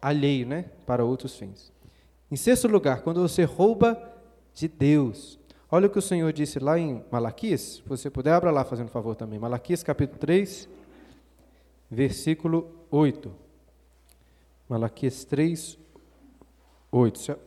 [0.00, 1.73] alheio né, para outros fins.
[2.34, 4.12] Em sexto lugar, quando você rouba
[4.52, 5.38] de Deus.
[5.70, 8.88] Olha o que o Senhor disse lá em Malaquias, se você puder, abra lá fazendo
[8.88, 9.38] favor também.
[9.38, 10.68] Malaquias capítulo 3,
[11.88, 13.30] versículo 8.
[14.68, 15.78] Malaquias 3,
[16.90, 17.38] 8.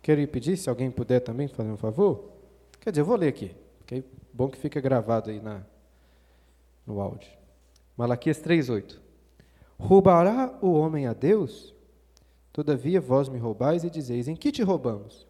[0.00, 2.30] Quero pedir, se alguém puder também fazer um favor.
[2.78, 5.60] Quer dizer, eu vou ler aqui, porque é bom que fica gravado aí na,
[6.86, 7.32] no áudio.
[7.96, 9.02] Malaquias 3, 8.
[9.76, 11.74] Roubará o homem a Deus?
[12.60, 15.26] Todavia vós me roubais e dizeis: Em que te roubamos?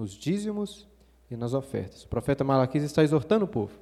[0.00, 0.88] nos dízimos
[1.30, 2.04] e nas ofertas.
[2.04, 3.78] O profeta Malaquias está exortando o povo.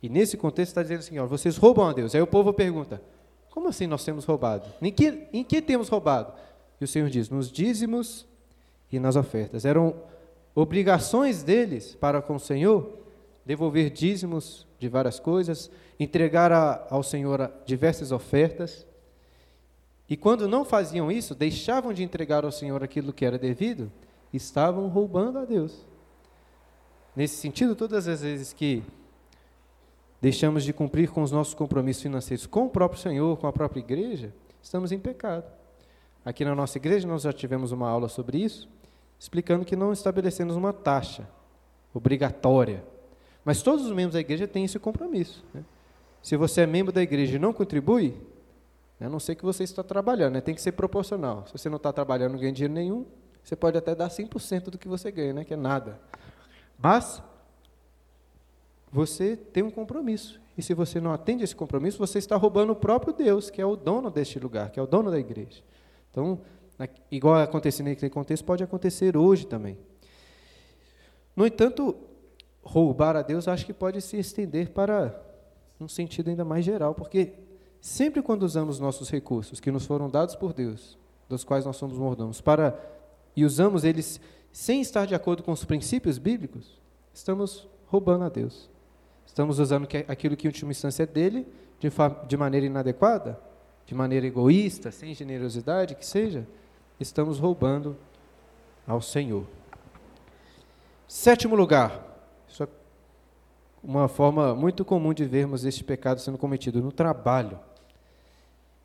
[0.00, 2.14] E nesse contexto está dizendo assim: ó, vocês roubam a Deus.
[2.14, 3.02] Aí o povo pergunta:
[3.50, 4.68] como assim nós temos roubado?
[4.80, 6.32] Em que, em que temos roubado?
[6.80, 8.28] E o Senhor diz: nos dízimos
[8.92, 9.64] e nas ofertas.
[9.64, 9.96] Eram
[10.54, 12.96] obrigações deles para com o Senhor
[13.44, 18.86] devolver dízimos de várias coisas, entregar a, ao Senhor diversas ofertas.
[20.10, 23.92] E quando não faziam isso, deixavam de entregar ao Senhor aquilo que era devido,
[24.32, 25.86] estavam roubando a Deus.
[27.14, 28.82] Nesse sentido, todas as vezes que
[30.20, 33.78] deixamos de cumprir com os nossos compromissos financeiros com o próprio Senhor, com a própria
[33.78, 35.44] igreja, estamos em pecado.
[36.24, 38.68] Aqui na nossa igreja nós já tivemos uma aula sobre isso,
[39.16, 41.28] explicando que não estabelecemos uma taxa
[41.94, 42.82] obrigatória.
[43.44, 45.44] Mas todos os membros da igreja têm esse compromisso.
[45.54, 45.64] Né?
[46.20, 48.14] Se você é membro da igreja e não contribui,
[49.06, 50.40] a não ser que você está trabalhando, né?
[50.40, 51.46] tem que ser proporcional.
[51.46, 53.06] Se você não está trabalhando, não ganha dinheiro nenhum,
[53.42, 55.44] você pode até dar 100% do que você ganha, né?
[55.44, 55.98] que é nada.
[56.78, 57.22] Mas
[58.92, 60.40] você tem um compromisso.
[60.56, 63.64] E se você não atende esse compromisso, você está roubando o próprio Deus, que é
[63.64, 65.62] o dono deste lugar, que é o dono da igreja.
[66.10, 66.40] Então,
[67.10, 69.78] igual aconteceu naquele contexto, pode acontecer hoje também.
[71.34, 71.96] No entanto,
[72.62, 75.18] roubar a Deus acho que pode se estender para
[75.80, 77.32] um sentido ainda mais geral, porque
[77.80, 81.96] sempre quando usamos nossos recursos que nos foram dados por Deus, dos quais nós somos
[81.96, 82.78] mordomos, para
[83.34, 84.20] e usamos eles
[84.52, 86.80] sem estar de acordo com os princípios bíblicos,
[87.14, 88.68] estamos roubando a Deus.
[89.24, 91.46] Estamos usando aquilo que, em última instância, é dele
[91.78, 91.88] de,
[92.26, 93.40] de maneira inadequada,
[93.86, 96.46] de maneira egoísta, sem generosidade, que seja,
[96.98, 97.96] estamos roubando
[98.86, 99.46] ao Senhor.
[101.06, 102.04] Sétimo lugar,
[102.48, 102.68] isso é
[103.82, 107.58] uma forma muito comum de vermos este pecado sendo cometido no trabalho.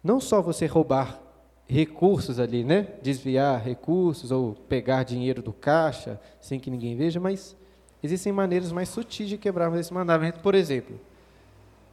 [0.06, 1.20] Não só você roubar
[1.68, 2.90] recursos ali, né?
[3.02, 7.58] Desviar recursos ou pegar dinheiro do caixa sem que ninguém veja, mas
[8.04, 10.42] existem maneiras mais sutis de quebrarmos esse mandamento.
[10.42, 11.00] Por exemplo,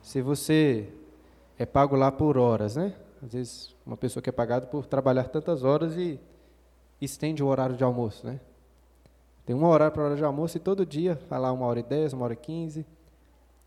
[0.03, 0.91] se você
[1.59, 2.93] é pago lá por horas, né?
[3.23, 6.21] Às vezes, uma pessoa que é pagada por trabalhar tantas horas e
[7.01, 8.41] estende o horário de almoço, né?
[9.47, 11.83] Tem uma hora para hora de almoço e todo dia vai lá uma hora e
[11.83, 12.85] dez, uma hora e quinze.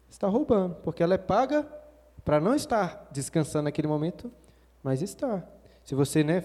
[0.07, 1.67] Está roubando, porque ela é paga
[2.25, 4.31] para não estar descansando naquele momento,
[4.83, 5.47] mas está.
[5.83, 6.43] Se você, né,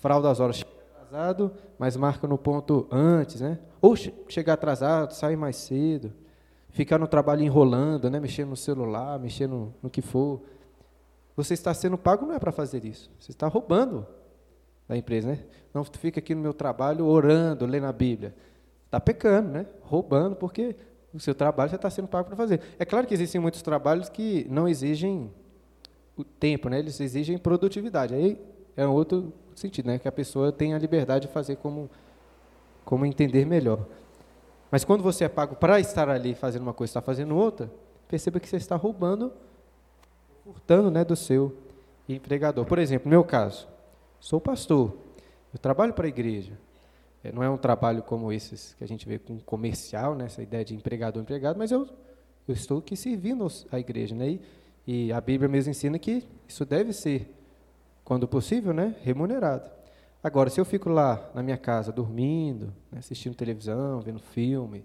[0.00, 0.64] frauda as horas,
[1.06, 3.58] atrasado, mas marca no ponto antes, né?
[3.80, 3.94] Ou
[4.28, 6.12] chegar atrasado, sair mais cedo,
[6.70, 10.42] ficar no trabalho enrolando, né, mexendo no celular, mexendo no, no que for.
[11.36, 13.10] Você está sendo pago não é para fazer isso.
[13.18, 14.06] Você está roubando
[14.88, 15.44] da empresa, né?
[15.74, 18.34] Não fica aqui no meu trabalho orando, lendo a Bíblia.
[18.86, 19.66] Está pecando, né?
[19.82, 20.76] Roubando, porque
[21.16, 22.60] o seu trabalho já está sendo pago para fazer.
[22.78, 25.30] É claro que existem muitos trabalhos que não exigem
[26.16, 26.78] o tempo, né?
[26.78, 28.14] Eles exigem produtividade.
[28.14, 28.38] Aí
[28.76, 29.98] é um outro sentido, né?
[29.98, 31.90] Que a pessoa tem a liberdade de fazer como,
[32.84, 33.86] como entender melhor.
[34.70, 37.70] Mas quando você é pago para estar ali fazendo uma coisa e está fazendo outra,
[38.08, 39.32] perceba que você está roubando,
[40.44, 41.56] furtando né, do seu
[42.08, 42.64] empregador.
[42.64, 43.66] Por exemplo, no meu caso,
[44.20, 44.96] sou pastor,
[45.52, 46.58] eu trabalho para a igreja.
[47.26, 50.42] É, não é um trabalho como esses que a gente vê com comercial, né, essa
[50.42, 51.88] ideia de empregador-empregado, mas eu,
[52.46, 54.14] eu estou aqui servindo a igreja.
[54.14, 54.38] Né,
[54.86, 57.34] e, e a Bíblia mesmo ensina que isso deve ser,
[58.04, 59.68] quando possível, né, remunerado.
[60.22, 64.84] Agora, se eu fico lá na minha casa dormindo, né, assistindo televisão, vendo filme,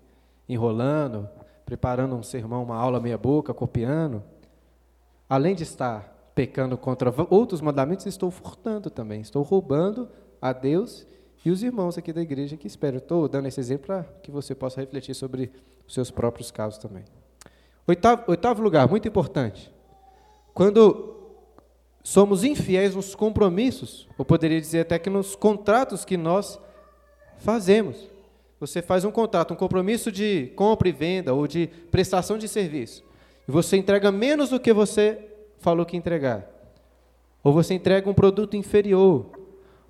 [0.49, 1.29] enrolando,
[1.65, 4.23] preparando um sermão, uma aula meia boca, copiando,
[5.29, 10.09] além de estar pecando contra outros mandamentos, estou furtando também, estou roubando
[10.41, 11.05] a Deus
[11.49, 12.97] os irmãos aqui da igreja que esperam.
[12.97, 15.51] Estou dando esse exemplo para que você possa refletir sobre
[15.87, 17.03] os seus próprios casos também.
[17.87, 19.71] Oitavo, oitavo lugar, muito importante.
[20.53, 21.15] Quando
[22.03, 26.59] somos infiéis nos compromissos, ou poderia dizer até que nos contratos que nós
[27.37, 28.09] fazemos.
[28.59, 33.03] Você faz um contrato, um compromisso de compra e venda ou de prestação de serviço,
[33.47, 35.17] e você entrega menos do que você
[35.57, 36.47] falou que entregar.
[37.43, 39.25] Ou você entrega um produto inferior,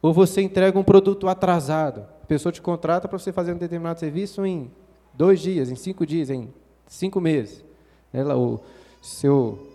[0.02, 2.06] ou você entrega um produto atrasado.
[2.24, 4.72] A pessoa te contrata para você fazer um determinado serviço em
[5.14, 6.52] dois dias, em cinco dias, em
[6.88, 7.64] cinco meses.
[8.12, 8.60] Ela, o
[9.02, 9.68] seu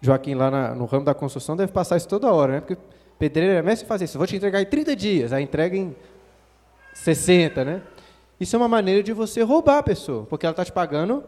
[0.00, 2.60] Joaquim lá na, no ramo da construção deve passar isso toda hora, né?
[2.60, 2.76] Porque
[3.18, 4.18] pedreiro é mestre fazer isso.
[4.18, 5.94] Vou te entregar em 30 dias, aí entrega em
[6.94, 7.82] 60, né?
[8.38, 11.24] Isso é uma maneira de você roubar a pessoa, porque ela está te pagando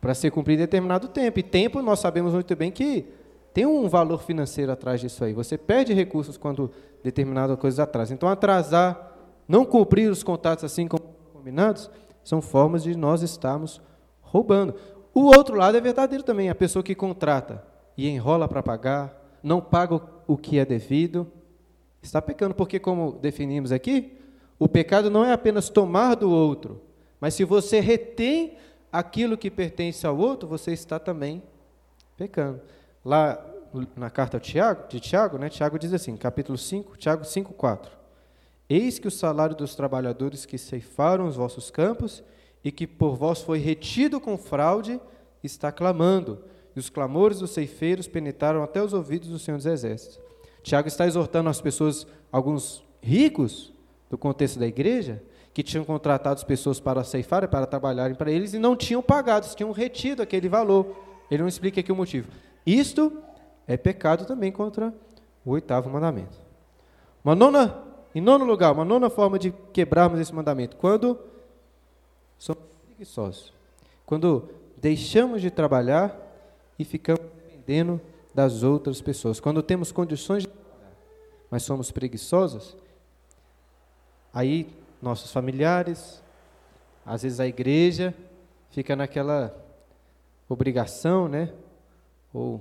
[0.00, 1.38] para ser cumprido em determinado tempo.
[1.38, 3.06] E tempo, nós sabemos muito bem que
[3.54, 5.32] tem um valor financeiro atrás disso aí.
[5.32, 6.72] Você perde recursos quando
[7.04, 8.12] determinada coisa atrasa.
[8.12, 11.88] Então, atrasar, não cumprir os contatos assim como combinados,
[12.24, 13.80] são formas de nós estarmos
[14.20, 14.74] roubando.
[15.14, 16.50] O outro lado é verdadeiro também.
[16.50, 17.64] A pessoa que contrata
[17.96, 21.30] e enrola para pagar, não paga o que é devido,
[22.02, 22.56] está pecando.
[22.56, 24.18] Porque, como definimos aqui,
[24.58, 26.80] o pecado não é apenas tomar do outro,
[27.20, 28.56] mas se você retém
[28.90, 31.40] aquilo que pertence ao outro, você está também
[32.16, 32.60] pecando.
[33.04, 33.44] Lá
[33.96, 37.90] na carta de Tiago, de Tiago, né, Tiago diz assim, capítulo 5, Tiago 5, 4.
[38.68, 42.22] Eis que o salário dos trabalhadores que ceifaram os vossos campos
[42.64, 44.98] e que por vós foi retido com fraude,
[45.42, 46.42] está clamando.
[46.74, 50.18] E os clamores dos ceifeiros penetraram até os ouvidos do Senhor dos Exércitos.
[50.62, 53.72] Tiago está exortando as pessoas, alguns ricos
[54.08, 58.54] do contexto da igreja, que tinham contratado as pessoas para ceifar, para trabalharem para eles,
[58.54, 60.96] e não tinham pagado, tinham retido aquele valor.
[61.30, 62.28] Ele não explica aqui o motivo.
[62.66, 63.12] Isto
[63.66, 64.92] é pecado também contra
[65.44, 66.36] o oitavo mandamento.
[67.24, 67.82] Uma nona,
[68.14, 71.18] em nono lugar, uma nona forma de quebrarmos esse mandamento, quando
[72.38, 73.52] somos preguiçosos.
[74.06, 76.14] Quando deixamos de trabalhar
[76.78, 78.00] e ficamos dependendo
[78.34, 79.40] das outras pessoas.
[79.40, 80.92] Quando temos condições de trabalhar,
[81.50, 82.76] mas somos preguiçosos,
[84.32, 84.68] aí
[85.00, 86.22] nossos familiares,
[87.06, 88.14] às vezes a igreja,
[88.70, 89.54] fica naquela
[90.48, 91.52] obrigação, né?
[92.34, 92.60] Ou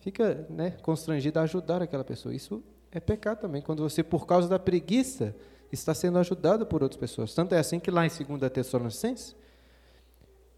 [0.00, 2.34] fica né, constrangida a ajudar aquela pessoa.
[2.34, 5.34] Isso é pecado também, quando você, por causa da preguiça,
[5.72, 7.34] está sendo ajudado por outras pessoas.
[7.34, 9.34] Tanto é assim que lá em 2 Tessalonicenses,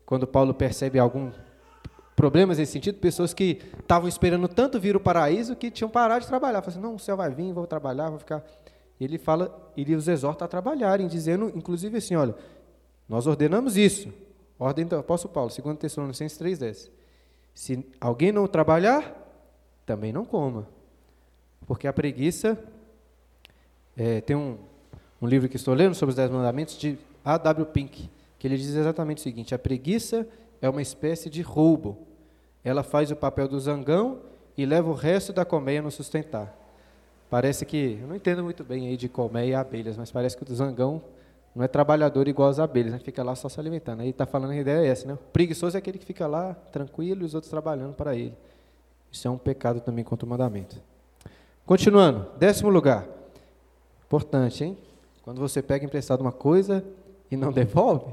[0.05, 1.31] quando Paulo percebe algum
[2.17, 6.27] problemas nesse sentido, pessoas que estavam esperando tanto vir o paraíso que tinham parado de
[6.27, 6.62] trabalhar.
[6.62, 8.45] Falaram assim, não, o céu vai vir, vou trabalhar, vou ficar...
[8.99, 12.35] Ele fala, ele os exorta a trabalharem, dizendo, inclusive assim, olha,
[13.09, 14.12] nós ordenamos isso,
[14.59, 16.91] ordem do apóstolo Paulo, 2 Tessalonicenses 3,10.
[17.57, 19.16] Se alguém não trabalhar,
[19.87, 20.69] também não coma.
[21.66, 22.62] Porque a preguiça,
[23.97, 24.59] é, tem um,
[25.23, 27.64] um livro que estou lendo sobre os Dez Mandamentos, de A.W.
[27.73, 30.29] Pink, que ele diz exatamente o seguinte: a preguiça
[30.61, 31.97] é uma espécie de roubo.
[32.62, 34.21] Ela faz o papel do zangão
[34.55, 36.55] e leva o resto da colmeia no sustentar.
[37.31, 40.42] Parece que, eu não entendo muito bem aí de colmeia e abelhas, mas parece que
[40.42, 41.03] o zangão
[41.57, 42.99] não é trabalhador igual as abelhas, né?
[42.99, 44.03] fica lá só se alimentando.
[44.03, 45.14] Aí está falando a ideia é essa, né?
[45.14, 48.35] O preguiçoso é aquele que fica lá tranquilo e os outros trabalhando para ele.
[49.11, 50.77] Isso é um pecado também contra o mandamento.
[51.64, 53.07] Continuando, décimo lugar.
[54.05, 54.77] Importante, hein?
[55.23, 56.85] Quando você pega emprestado uma coisa
[57.31, 58.12] e não devolve,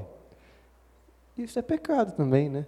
[1.36, 2.64] isso é pecado também, né?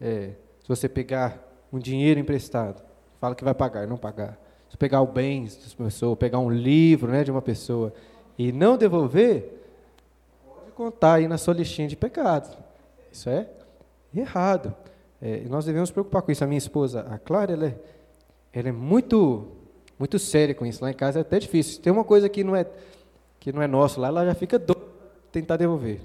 [0.00, 0.30] É,
[0.62, 1.38] se você pegar
[1.70, 2.82] um dinheiro emprestado,
[3.20, 4.38] fala que vai pagar e não pagar.
[4.70, 7.92] Se pegar o bens de uma pessoa, pegar um livro né, de uma pessoa
[8.38, 9.55] e não devolver,
[10.76, 12.50] contar aí na sua listinha de pecados.
[13.10, 13.48] Isso é
[14.14, 14.74] errado.
[15.20, 16.44] É, nós devemos preocupar com isso.
[16.44, 17.74] A minha esposa, a Clara, ela é,
[18.52, 19.48] ela é muito,
[19.98, 20.84] muito séria com isso.
[20.84, 21.80] Lá em casa é até difícil.
[21.80, 22.66] Tem uma coisa que não é,
[23.40, 24.86] que não é nosso lá, ela já fica doida
[25.32, 26.00] tentar devolver.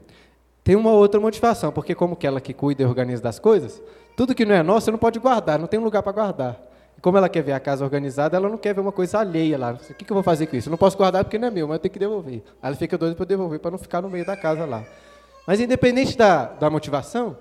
[0.63, 3.81] Tem uma outra motivação, porque como que ela que cuida e organiza das coisas,
[4.15, 6.70] tudo que não é nosso você não pode guardar, não tem um lugar para guardar.
[7.01, 9.71] Como ela quer ver a casa organizada, ela não quer ver uma coisa alheia lá.
[9.71, 10.69] O que, que eu vou fazer com isso?
[10.69, 12.43] Eu não posso guardar porque não é meu, mas eu tenho que devolver.
[12.61, 14.85] Aí ela fica doida para devolver, para não ficar no meio da casa lá.
[15.47, 17.35] Mas independente da, da motivação,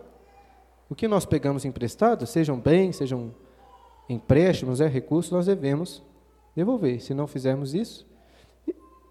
[0.89, 3.35] o que nós pegamos emprestado, sejam bens, sejam
[4.09, 6.03] empréstimos, é recursos, nós devemos
[6.57, 7.01] devolver.
[7.01, 8.07] Se não fizermos isso,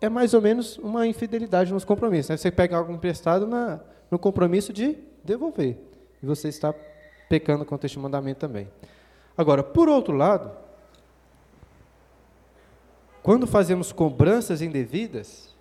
[0.01, 2.29] é mais ou menos uma infidelidade nos compromissos.
[2.29, 2.37] Né?
[2.37, 5.77] Você pega algo emprestado na, no compromisso de devolver.
[6.23, 6.73] E você está
[7.29, 8.67] pecando contra este mandamento também.
[9.39, 10.51] Agora, por outro lado,
[13.23, 15.55] quando fazemos cobranças indevidas,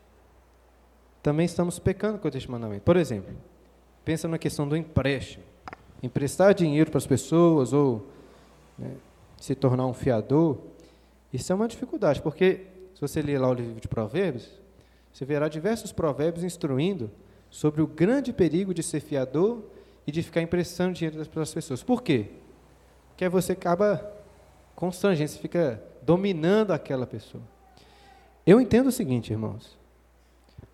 [1.22, 2.82] também estamos pecando contra este mandamento.
[2.82, 3.32] Por exemplo,
[4.04, 5.44] pensa na questão do empréstimo
[6.02, 8.04] emprestar dinheiro para as pessoas ou
[8.76, 8.96] né,
[9.36, 10.58] se tornar um fiador,
[11.32, 14.50] isso é uma dificuldade, porque se você ler lá o livro de Provérbios,
[15.12, 17.12] você verá diversos provérbios instruindo
[17.48, 19.62] sobre o grande perigo de ser fiador
[20.04, 21.80] e de ficar emprestando dinheiro para as pessoas.
[21.80, 22.26] Por quê?
[23.18, 24.08] Porque você acaba
[24.76, 27.42] constrangendo, você fica dominando aquela pessoa.
[28.46, 29.76] Eu entendo o seguinte, irmãos.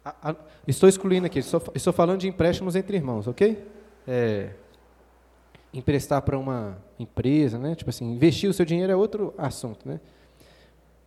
[0.04, 0.36] A, a,
[0.68, 3.66] estou excluindo aqui, estou, estou falando de empréstimos entre irmãos, ok?
[4.06, 4.50] É,
[5.72, 7.74] emprestar para uma empresa, né?
[7.74, 9.98] Tipo assim, investir o seu dinheiro é outro assunto, né?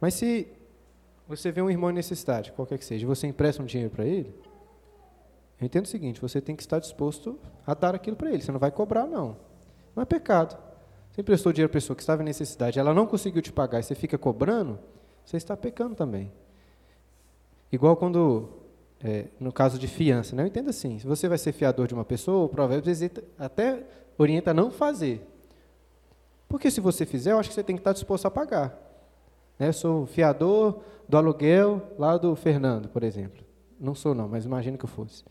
[0.01, 0.47] Mas se
[1.27, 4.33] você vê um irmão em necessidade, qualquer que seja, você empresta um dinheiro para ele,
[5.61, 8.51] eu entendo o seguinte, você tem que estar disposto a dar aquilo para ele, você
[8.51, 9.37] não vai cobrar, não.
[9.95, 10.65] Não é pecado.
[11.17, 13.83] Você emprestou dinheiro a pessoa que estava em necessidade, ela não conseguiu te pagar e
[13.83, 14.77] você fica cobrando,
[15.25, 16.31] você está pecando também.
[17.71, 18.47] Igual quando,
[19.03, 20.43] é, no caso de fiança, né?
[20.43, 22.93] eu entendo assim, se você vai ser fiador de uma pessoa, o provérbio
[23.39, 23.83] até
[24.15, 25.27] orienta a não fazer.
[26.47, 28.79] Porque se você fizer, eu acho que você tem que estar disposto a pagar.
[29.57, 29.69] Né?
[29.69, 33.43] Eu sou fiador do aluguel lá do Fernando, por exemplo.
[33.79, 35.23] Não sou não, mas imagino que eu fosse.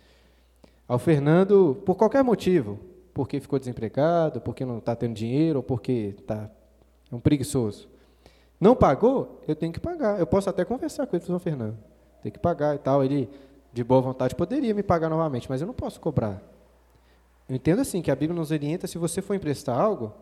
[0.89, 2.81] Ao Fernando, por qualquer motivo,
[3.17, 6.51] porque ficou desempregado, porque não está tendo dinheiro, ou porque está
[7.11, 7.89] é um preguiçoso.
[8.61, 10.21] Não pagou, eu tenho que pagar.
[10.21, 11.79] Eu posso até conversar com ele, São Fernando.
[12.23, 13.03] Tem que pagar e tal.
[13.03, 13.31] Ele,
[13.73, 16.43] de boa vontade, poderia me pagar novamente, mas eu não posso cobrar.
[17.49, 20.13] Eu entendo assim, que a Bíblia nos orienta, se você for emprestar algo,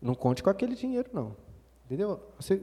[0.00, 1.36] não conte com aquele dinheiro, não.
[1.84, 2.18] Entendeu?
[2.38, 2.62] Você,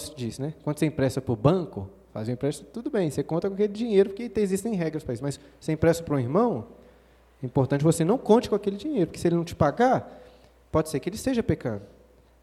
[0.00, 0.52] se diz, né?
[0.64, 3.72] Quando você empresta para o banco, faz um empréstimo, tudo bem, você conta com aquele
[3.72, 5.22] dinheiro, porque existem regras para isso.
[5.22, 6.66] Mas você empresta para um irmão,
[7.42, 10.22] é importante você não conte com aquele dinheiro, porque se ele não te pagar,
[10.72, 11.82] pode ser que ele esteja pecando.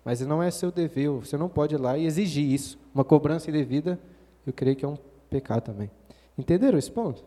[0.03, 2.77] Mas não é seu dever, você não pode ir lá e exigir isso.
[2.93, 3.99] Uma cobrança indevida,
[4.45, 4.97] eu creio que é um
[5.29, 5.89] pecado também.
[6.37, 7.23] Entenderam esse ponto?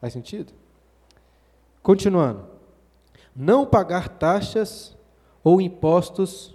[0.00, 0.52] Faz sentido?
[1.82, 2.44] Continuando.
[3.36, 4.96] Não pagar taxas
[5.44, 6.54] ou impostos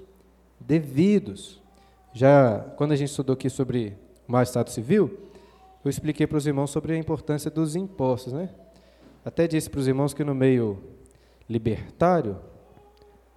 [0.59, 1.61] devidos.
[2.11, 5.19] Já quando a gente estudou aqui sobre o estado civil,
[5.83, 8.49] eu expliquei para os irmãos sobre a importância dos impostos, né?
[9.25, 10.77] Até disse para os irmãos que no meio
[11.49, 12.37] libertário,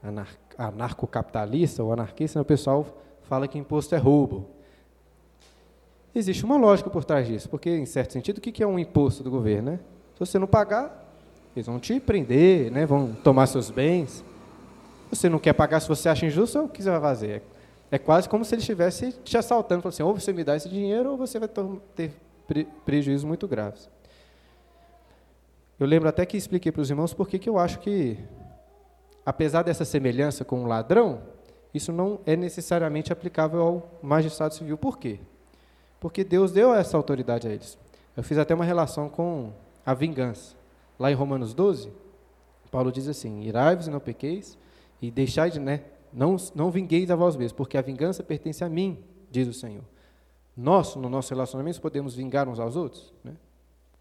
[0.03, 2.85] anar anarcocapitalista ou anarquista, o pessoal
[3.22, 4.51] fala que imposto é roubo.
[6.12, 9.22] Existe uma lógica por trás disso, porque, em certo sentido, o que é um imposto
[9.22, 9.72] do governo?
[9.72, 9.81] Né?
[10.14, 11.14] Se você não pagar,
[11.55, 12.85] eles vão te prender, né?
[12.85, 14.24] vão tomar seus bens.
[15.11, 17.42] Você não quer pagar se você acha injusto, o que você vai fazer?
[17.90, 20.68] É quase como se ele estivesse te assaltando, falando assim, ou você me dá esse
[20.68, 21.48] dinheiro, ou você vai
[21.94, 22.12] ter
[22.85, 23.88] prejuízos muito graves.
[25.79, 28.18] Eu lembro até que expliquei para os irmãos por que eu acho que,
[29.24, 31.22] apesar dessa semelhança com o um ladrão,
[31.72, 34.76] isso não é necessariamente aplicável ao magistrado civil.
[34.76, 35.20] Por quê?
[36.01, 37.79] Porque Deus deu essa autoridade a eles.
[38.16, 39.53] Eu fiz até uma relação com
[39.87, 40.57] a vingança.
[40.99, 41.93] Lá em Romanos 12,
[42.70, 44.59] Paulo diz assim: Irai-vos e não pequeis,
[45.01, 48.68] e deixai de, né, não, não vingueis a vós mesmos, porque a vingança pertence a
[48.68, 48.99] mim,
[49.31, 49.85] diz o Senhor.
[50.57, 53.14] Nós, no nosso relacionamento, podemos vingar uns aos outros?
[53.22, 53.37] Né?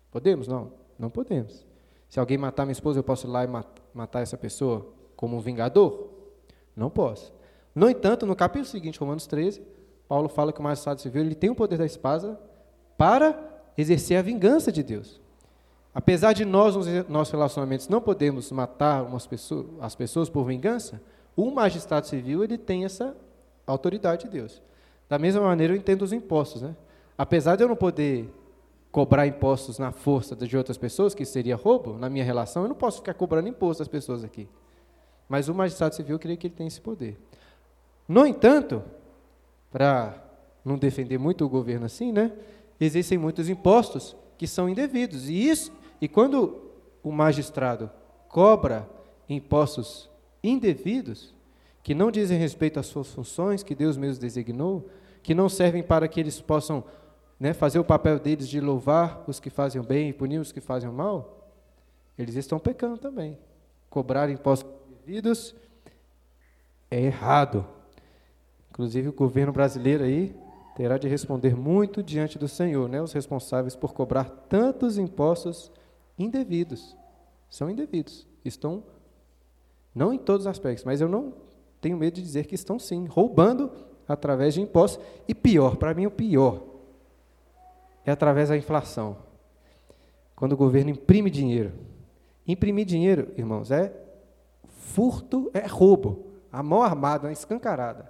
[0.10, 0.48] Podemos?
[0.48, 1.67] Não, não podemos.
[2.10, 3.50] Se alguém matar minha esposa, eu posso ir lá e
[3.94, 6.10] matar essa pessoa como um vingador?
[6.76, 7.34] Não posso.
[7.76, 9.62] No entanto, no capítulo seguinte, Romanos 13,
[10.08, 12.40] Paulo fala que o magistrado civil ele tem o poder da espada
[12.98, 13.38] para
[13.78, 15.22] exercer a vingança de Deus.
[15.94, 21.02] Apesar de nós, nos nossos relacionamentos, não podemos matar pessoas, as pessoas por vingança,
[21.36, 23.16] O magistrado civil ele tem essa
[23.68, 24.60] autoridade de Deus.
[25.08, 26.76] Da mesma maneira eu entendo os impostos, né?
[27.16, 28.28] Apesar de eu não poder
[28.98, 32.76] cobrar impostos na força de outras pessoas, que seria roubo na minha relação, eu não
[32.76, 34.50] posso ficar cobrando imposto das pessoas aqui.
[35.30, 37.16] Mas o magistrado civil, creio que ele tem esse poder.
[38.08, 38.82] No entanto,
[39.70, 40.20] para
[40.66, 42.32] não defender muito o governo assim, né?
[42.80, 45.30] Existem muitos impostos que são indevidos.
[45.30, 45.72] E isso,
[46.02, 46.60] e quando
[47.04, 47.92] o magistrado
[48.28, 48.90] cobra
[49.30, 50.10] impostos
[50.44, 51.36] indevidos,
[51.84, 54.90] que não dizem respeito às suas funções, que Deus mesmo designou,
[55.22, 56.84] que não servem para que eles possam
[57.40, 60.52] né, fazer o papel deles de louvar os que fazem o bem e punir os
[60.52, 61.52] que fazem o mal,
[62.18, 63.38] eles estão pecando também.
[63.90, 65.56] Cobrar impostos indevidos
[66.90, 67.66] é errado.
[68.70, 70.36] Inclusive o governo brasileiro aí
[70.76, 75.72] terá de responder muito diante do Senhor, né, os responsáveis por cobrar tantos impostos
[76.18, 76.96] indevidos.
[77.50, 78.28] São indevidos.
[78.44, 78.84] Estão,
[79.94, 81.34] não em todos os aspectos, mas eu não
[81.82, 83.72] tenho medo de dizer que estão sim, roubando
[84.08, 85.04] através de impostos.
[85.28, 86.77] E pior, para mim o pior,
[88.10, 89.18] é através da inflação.
[90.36, 91.74] Quando o governo imprime dinheiro.
[92.48, 93.92] Imprimir dinheiro, irmãos, é
[94.68, 96.26] furto, é roubo.
[96.52, 98.10] A mão armada, escancarada.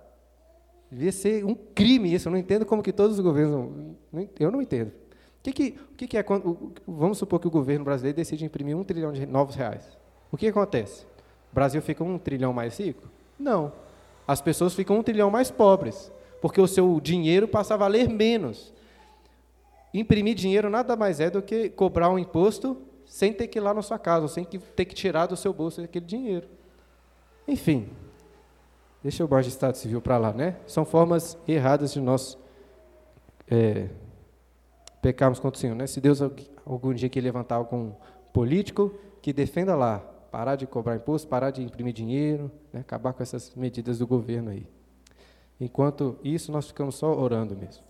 [0.92, 2.28] Devia ser um crime isso.
[2.28, 3.72] Eu não entendo como que todos os governos.
[4.40, 4.90] Eu não entendo.
[4.90, 6.74] O que, que, o que, que é quando.
[6.88, 9.98] Vamos supor que o governo brasileiro decide imprimir um trilhão de novos reais.
[10.32, 11.06] O que acontece?
[11.52, 13.10] O Brasil fica um trilhão mais rico?
[13.40, 13.72] Não.
[14.28, 18.74] As pessoas ficam um trilhão mais pobres, porque o seu dinheiro passa a valer menos.
[20.00, 23.74] Imprimir dinheiro nada mais é do que cobrar um imposto sem ter que ir lá
[23.74, 26.48] na sua casa, sem ter que tirar do seu bolso aquele dinheiro.
[27.48, 27.90] Enfim,
[29.02, 30.58] deixa o Estado civil para lá, né?
[30.68, 32.38] São formas erradas de nós
[33.50, 33.88] é,
[35.02, 35.88] pecarmos contra o Senhor, né?
[35.88, 36.22] Se Deus
[36.64, 37.92] algum dia que levantar algum
[38.32, 39.98] político que defenda lá,
[40.32, 42.82] parar de cobrar imposto, parar de imprimir dinheiro, né?
[42.82, 44.68] acabar com essas medidas do governo aí.
[45.60, 47.84] Enquanto isso, nós ficamos só orando mesmo.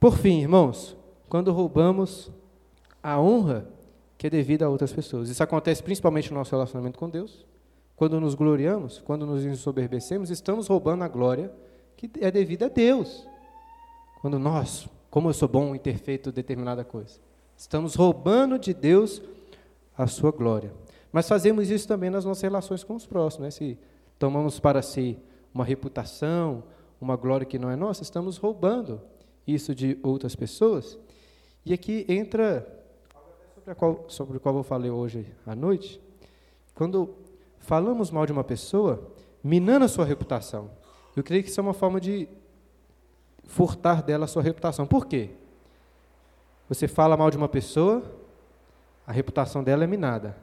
[0.00, 0.96] Por fim, irmãos,
[1.28, 2.32] quando roubamos
[3.02, 3.66] a honra
[4.16, 5.28] que é devida a outras pessoas.
[5.28, 7.46] Isso acontece principalmente no nosso relacionamento com Deus,
[7.96, 11.52] quando nos gloriamos, quando nos ensoberbecemos, estamos roubando a glória
[11.96, 13.26] que é devida a Deus.
[14.20, 17.18] Quando nós, como eu sou bom em ter feito determinada coisa,
[17.56, 19.22] estamos roubando de Deus
[19.96, 20.72] a sua glória.
[21.12, 23.44] Mas fazemos isso também nas nossas relações com os próximos.
[23.44, 23.50] Né?
[23.50, 23.78] Se
[24.18, 25.18] tomamos para si
[25.52, 26.62] uma reputação,
[27.00, 29.00] uma glória que não é nossa, estamos roubando
[29.46, 30.98] isso de outras pessoas.
[31.64, 32.66] E aqui entra
[33.54, 36.00] sobre, qual, sobre o qual eu falei hoje à noite,
[36.74, 37.14] quando
[37.58, 39.10] falamos mal de uma pessoa,
[39.42, 40.70] minando a sua reputação.
[41.14, 42.28] Eu creio que isso é uma forma de
[43.44, 44.86] furtar dela a sua reputação.
[44.86, 45.30] Por quê?
[46.68, 48.02] Você fala mal de uma pessoa,
[49.06, 50.36] a reputação dela é minada.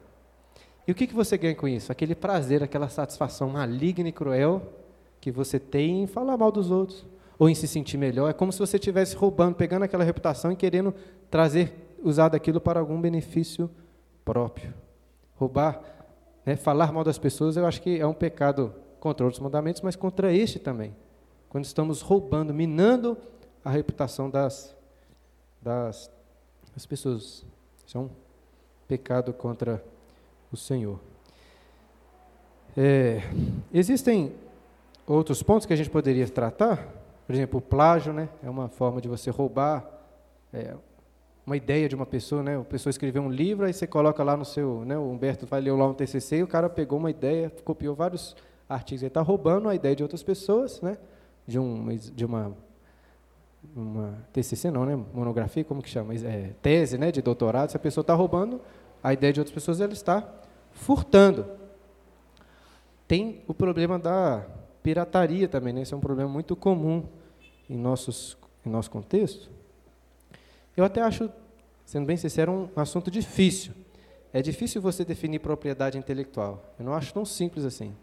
[0.87, 1.91] E o que, que você ganha com isso?
[1.91, 4.61] Aquele prazer, aquela satisfação maligna e cruel
[5.19, 7.05] que você tem em falar mal dos outros,
[7.37, 8.29] ou em se sentir melhor.
[8.29, 10.93] É como se você estivesse roubando, pegando aquela reputação e querendo
[11.29, 13.69] trazer, usar daquilo para algum benefício
[14.23, 14.73] próprio.
[15.35, 15.81] Roubar
[16.47, 16.55] né?
[16.55, 20.33] Falar mal das pessoas, eu acho que é um pecado contra outros mandamentos, mas contra
[20.33, 20.95] este também.
[21.49, 23.17] Quando estamos roubando, minando
[23.65, 24.73] a reputação das,
[25.61, 26.09] das,
[26.73, 27.45] das pessoas.
[27.85, 28.09] Isso é um
[28.87, 29.83] pecado contra
[30.49, 31.01] o Senhor.
[32.77, 33.23] É,
[33.73, 34.33] existem
[35.05, 36.87] outros pontos que a gente poderia tratar,
[37.27, 38.29] por exemplo, o plágio, né?
[38.41, 39.85] É uma forma de você roubar
[40.53, 40.73] é,
[41.45, 42.57] uma ideia de uma pessoa, né?
[42.57, 44.97] A pessoa escreveu um livro, aí você coloca lá no seu, né?
[44.97, 48.33] O Humberto vai ler lá um TCC e o cara pegou uma ideia, copiou vários
[48.69, 50.97] artigos, ele está roubando a ideia de outras pessoas, né?
[51.45, 52.55] De um, de uma,
[53.75, 54.97] uma TCC não, né?
[55.13, 56.15] Monografia, como que chama?
[56.15, 57.11] É, tese, né?
[57.11, 57.71] De doutorado.
[57.71, 58.61] Se a pessoa está roubando
[59.03, 60.25] a ideia de outras pessoas, ela está
[60.71, 61.45] furtando.
[63.05, 64.45] Tem o problema da
[64.87, 65.81] pirataria também, né?
[65.81, 67.03] Esse é um problema muito comum
[67.69, 69.49] em nossos em nosso contexto.
[70.77, 71.29] Eu até acho,
[71.85, 73.73] sendo bem sincero, um assunto difícil.
[74.31, 76.73] É difícil você definir propriedade intelectual.
[76.79, 77.93] Eu não acho tão simples assim.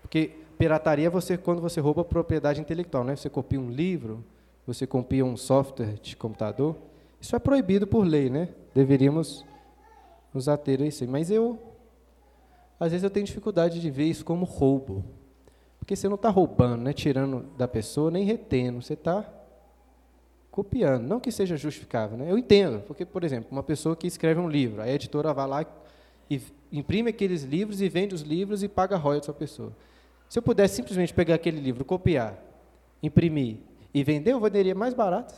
[0.00, 3.16] Porque pirataria é você quando você rouba propriedade intelectual, né?
[3.16, 4.24] Você copia um livro,
[4.66, 6.74] você copia um software de computador.
[7.20, 8.48] Isso é proibido por lei, né?
[8.74, 9.44] Deveríamos
[10.32, 11.06] nos ater a isso.
[11.06, 11.58] Mas eu,
[12.80, 15.04] às vezes, eu tenho dificuldade de ver isso como roubo.
[15.84, 16.94] Porque você não está roubando, né?
[16.94, 18.80] tirando da pessoa, nem retendo.
[18.80, 19.22] Você está
[20.50, 21.02] copiando.
[21.02, 22.30] Não que seja justificável, né?
[22.30, 25.66] eu entendo, porque, por exemplo, uma pessoa que escreve um livro, a editora vai lá
[26.30, 26.40] e
[26.72, 29.76] imprime aqueles livros e vende os livros e paga royalties à pessoa.
[30.26, 32.42] Se eu pudesse simplesmente pegar aquele livro, copiar,
[33.02, 33.58] imprimir
[33.92, 35.34] e vender, eu venderia mais barato,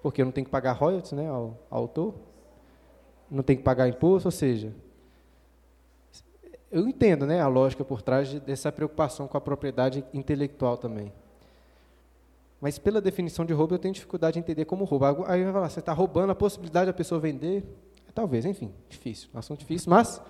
[0.00, 2.14] porque eu não tenho que pagar royalties né, ao, ao autor,
[3.28, 4.72] não tenho que pagar imposto, ou seja,
[6.70, 11.12] eu entendo né, a lógica por trás de, dessa preocupação com a propriedade intelectual também.
[12.60, 15.24] Mas pela definição de roubo, eu tenho dificuldade de entender como roubo.
[15.26, 17.64] Aí vai falar, você está roubando a possibilidade da pessoa vender?
[18.14, 20.22] Talvez, enfim, difícil, um assunto difícil, mas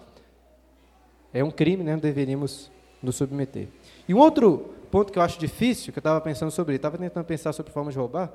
[1.33, 2.71] é um crime, né, deveríamos
[3.01, 3.69] nos submeter.
[4.09, 7.25] E um outro ponto que eu acho difícil, que eu estava pensando sobre, estava tentando
[7.25, 8.33] pensar sobre forma de roubar,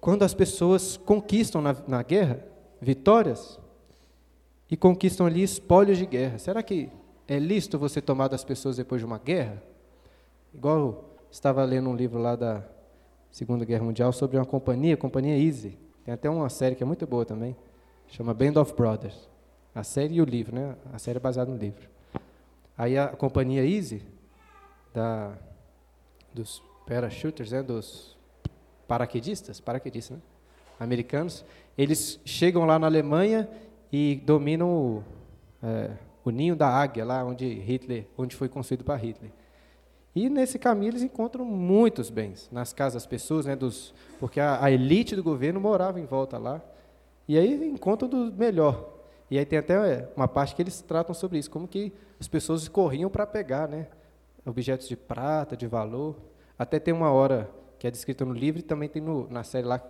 [0.00, 2.44] quando as pessoas conquistam na, na guerra
[2.80, 3.58] vitórias
[4.70, 6.38] e conquistam ali espólios de guerra.
[6.38, 6.90] Será que
[7.28, 9.62] é lícito você tomar das pessoas depois de uma guerra?
[10.54, 12.64] Igual estava lendo um livro lá da
[13.30, 15.78] Segunda Guerra Mundial sobre uma companhia, a companhia Easy.
[16.04, 17.56] Tem até uma série que é muito boa também,
[18.08, 19.28] chama Band of Brothers.
[19.74, 20.74] A série e o livro, né?
[20.92, 21.88] A série é baseada no livro.
[22.78, 24.02] Aí a companhia Easy,
[24.94, 25.36] da,
[26.32, 27.62] dos parachuters, né?
[27.62, 28.16] dos
[28.88, 30.22] paraquedistas, paraquedistas, né?
[30.78, 31.44] americanos,
[31.76, 33.48] eles chegam lá na Alemanha
[33.98, 35.04] e dominam o,
[35.62, 35.90] é,
[36.22, 39.30] o ninho da águia, lá onde Hitler, onde foi construído para Hitler.
[40.14, 44.62] E nesse caminho eles encontram muitos bens nas casas das pessoas, né, dos, porque a,
[44.62, 46.60] a elite do governo morava em volta lá.
[47.26, 48.86] E aí encontram do melhor.
[49.30, 51.90] E aí tem até é, uma parte que eles tratam sobre isso, como que
[52.20, 53.86] as pessoas corriam para pegar, né,
[54.44, 56.16] objetos de prata, de valor.
[56.58, 59.66] Até tem uma hora que é descrita no livro, e também tem no, na série
[59.66, 59.80] lá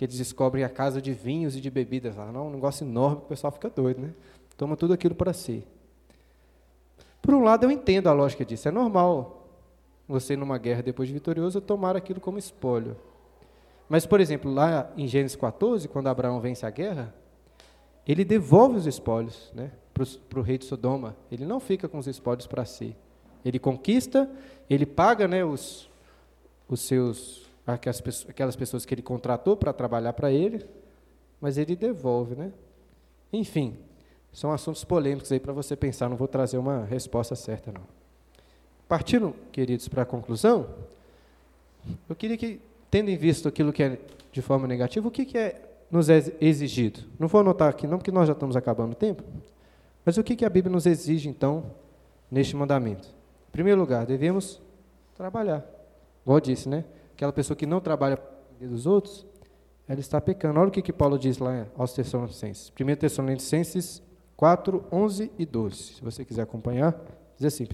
[0.00, 2.32] que eles descobrem a casa de vinhos e de bebidas lá.
[2.32, 4.14] Não, um negócio enorme que o pessoal fica doido, né?
[4.56, 5.62] Toma tudo aquilo para si.
[7.20, 8.66] Por um lado, eu entendo a lógica disso.
[8.66, 9.46] É normal
[10.08, 12.96] você, numa guerra depois de vitorioso, tomar aquilo como espólio.
[13.90, 17.14] Mas, por exemplo, lá em Gênesis 14, quando Abraão vence a guerra,
[18.08, 21.14] ele devolve os espólios né, para o rei de Sodoma.
[21.30, 22.96] Ele não fica com os espólios para si.
[23.44, 24.30] Ele conquista,
[24.70, 25.90] ele paga né, os,
[26.66, 30.64] os seus aquelas pessoas que ele contratou para trabalhar para ele,
[31.40, 32.52] mas ele devolve, né?
[33.32, 33.76] Enfim,
[34.32, 37.82] são assuntos polêmicos aí para você pensar, não vou trazer uma resposta certa não.
[38.88, 40.68] Partindo, queridos, para a conclusão,
[42.08, 42.60] eu queria que,
[42.90, 43.98] tendo em vista aquilo que é
[44.32, 47.00] de forma negativa, o que, que é nos é exigido?
[47.18, 49.22] Não vou anotar aqui não, porque nós já estamos acabando o tempo,
[50.04, 51.64] mas o que, que a Bíblia nos exige, então,
[52.30, 53.08] neste mandamento?
[53.48, 54.60] Em primeiro lugar, devemos
[55.16, 55.64] trabalhar.
[56.22, 56.84] Igual eu disse, né?
[57.20, 58.18] Aquela pessoa que não trabalha
[58.58, 59.26] dos outros,
[59.86, 60.58] ela está pecando.
[60.58, 62.72] Olha o que, que Paulo diz lá aos Tessalonicenses.
[62.80, 64.02] 1 Tessalonicenses
[64.38, 65.76] 4, 11 e 12.
[65.76, 66.98] Se você quiser acompanhar,
[67.36, 67.68] diz assim, 1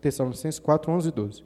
[0.00, 1.44] Tessalonicenses 4, 11 e 12.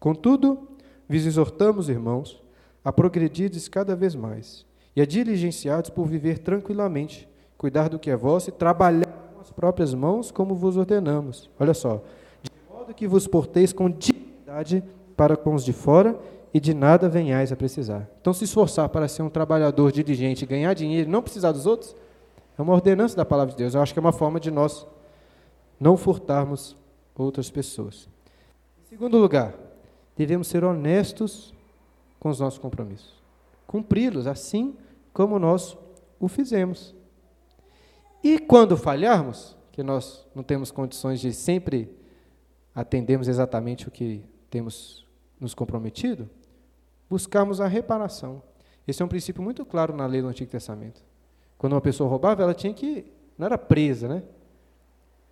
[0.00, 0.66] Contudo,
[1.08, 2.42] vos exortamos, irmãos,
[2.84, 8.16] a progredirdes cada vez mais, e a diligenciados por viver tranquilamente, cuidar do que é
[8.16, 11.48] vosso e trabalhar com as próprias mãos, como vos ordenamos.
[11.56, 12.02] Olha só,
[12.42, 14.82] de modo que vos porteis com dignidade
[15.16, 16.18] para com os de fora
[16.58, 18.10] e de nada venhais a precisar.
[18.20, 21.94] Então, se esforçar para ser um trabalhador diligente, ganhar dinheiro e não precisar dos outros,
[22.58, 23.74] é uma ordenança da palavra de Deus.
[23.74, 24.84] Eu acho que é uma forma de nós
[25.78, 26.76] não furtarmos
[27.16, 28.08] outras pessoas.
[28.80, 29.54] Em segundo lugar,
[30.16, 31.54] devemos ser honestos
[32.18, 33.14] com os nossos compromissos.
[33.64, 34.76] Cumpri-los assim
[35.12, 35.78] como nós
[36.18, 36.92] o fizemos.
[38.20, 41.88] E quando falharmos, que nós não temos condições de sempre
[42.74, 45.06] atendermos exatamente o que temos
[45.38, 46.28] nos comprometido,
[47.08, 48.42] buscarmos a reparação.
[48.86, 51.02] Esse é um princípio muito claro na lei do Antigo Testamento.
[51.56, 53.04] Quando uma pessoa roubava, ela tinha que.
[53.36, 54.22] Não era presa, né?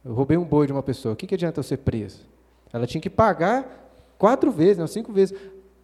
[0.05, 1.15] Eu roubei um boi de uma pessoa.
[1.15, 2.19] O que, que adianta eu ser presa?
[2.73, 5.39] Ela tinha que pagar quatro vezes, não, cinco vezes,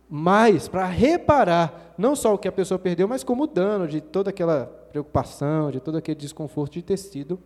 [0.08, 4.00] mais para reparar não só o que a pessoa perdeu, mas como o dano de
[4.00, 7.38] toda aquela preocupação, de todo aquele desconforto de ter sido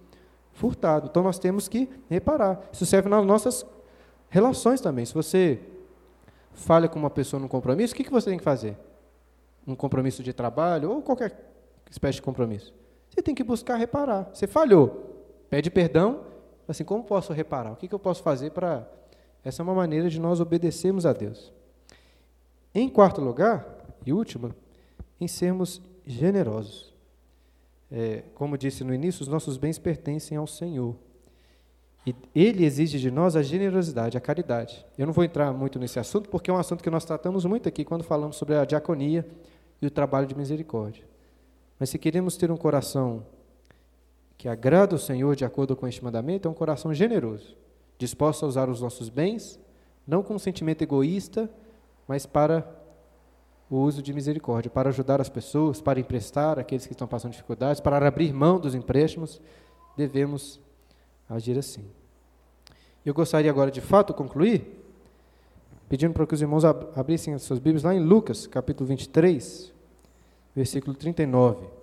[0.53, 1.07] furtado.
[1.11, 2.61] Então nós temos que reparar.
[2.73, 3.65] Isso serve nas nossas
[4.29, 5.05] relações também.
[5.05, 5.61] Se você
[6.57, 8.77] falha com uma pessoa num compromisso, o que, que você tem que fazer?
[9.67, 11.53] Um compromisso de trabalho ou qualquer
[11.91, 12.75] espécie de compromisso.
[13.11, 14.31] Você tem que buscar reparar.
[14.33, 16.25] Você falhou, pede perdão,
[16.67, 17.73] assim, como posso reparar?
[17.73, 18.89] O que, que eu posso fazer para...
[19.45, 21.53] Essa é uma maneira de nós obedecermos a Deus.
[22.75, 23.65] Em quarto lugar,
[24.05, 24.53] e último,
[25.21, 26.93] em sermos generosos.
[27.91, 30.97] É, como disse no início, os nossos bens pertencem ao Senhor.
[32.07, 34.87] E ele exige de nós a generosidade, a caridade.
[34.97, 37.69] Eu não vou entrar muito nesse assunto, porque é um assunto que nós tratamos muito
[37.69, 39.27] aqui quando falamos sobre a diaconia
[39.83, 41.05] e o trabalho de misericórdia.
[41.81, 43.27] Mas se queremos ter um coração
[44.39, 47.57] que agrada o Senhor de acordo com este mandamento, é um coração generoso,
[47.99, 49.59] disposto a usar os nossos bens,
[50.07, 51.51] não com um sentimento egoísta,
[52.07, 52.65] mas para
[53.69, 57.81] o uso de misericórdia, para ajudar as pessoas, para emprestar aqueles que estão passando dificuldades,
[57.81, 59.41] para abrir mão dos empréstimos,
[59.97, 60.61] devemos
[61.29, 61.85] agir assim.
[63.05, 64.77] Eu gostaria agora de fato concluir
[65.89, 69.73] pedindo para que os irmãos abrissem as suas Bíblias lá em Lucas, capítulo 23,
[70.55, 71.77] versículo 39.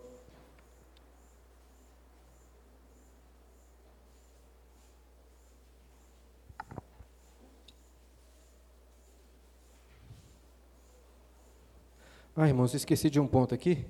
[12.35, 13.85] Ah, irmãos, esqueci de um ponto aqui.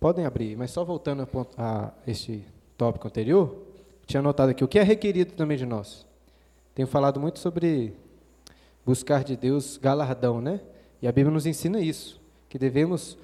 [0.00, 1.22] Podem abrir, mas só voltando
[1.56, 2.44] a, a este
[2.76, 3.71] tópico anterior,
[4.06, 6.06] tinha anotado aqui o que é requerido também de nós.
[6.74, 7.94] Tenho falado muito sobre
[8.84, 10.60] buscar de Deus galardão, né?
[11.00, 13.18] E a Bíblia nos ensina isso, que devemos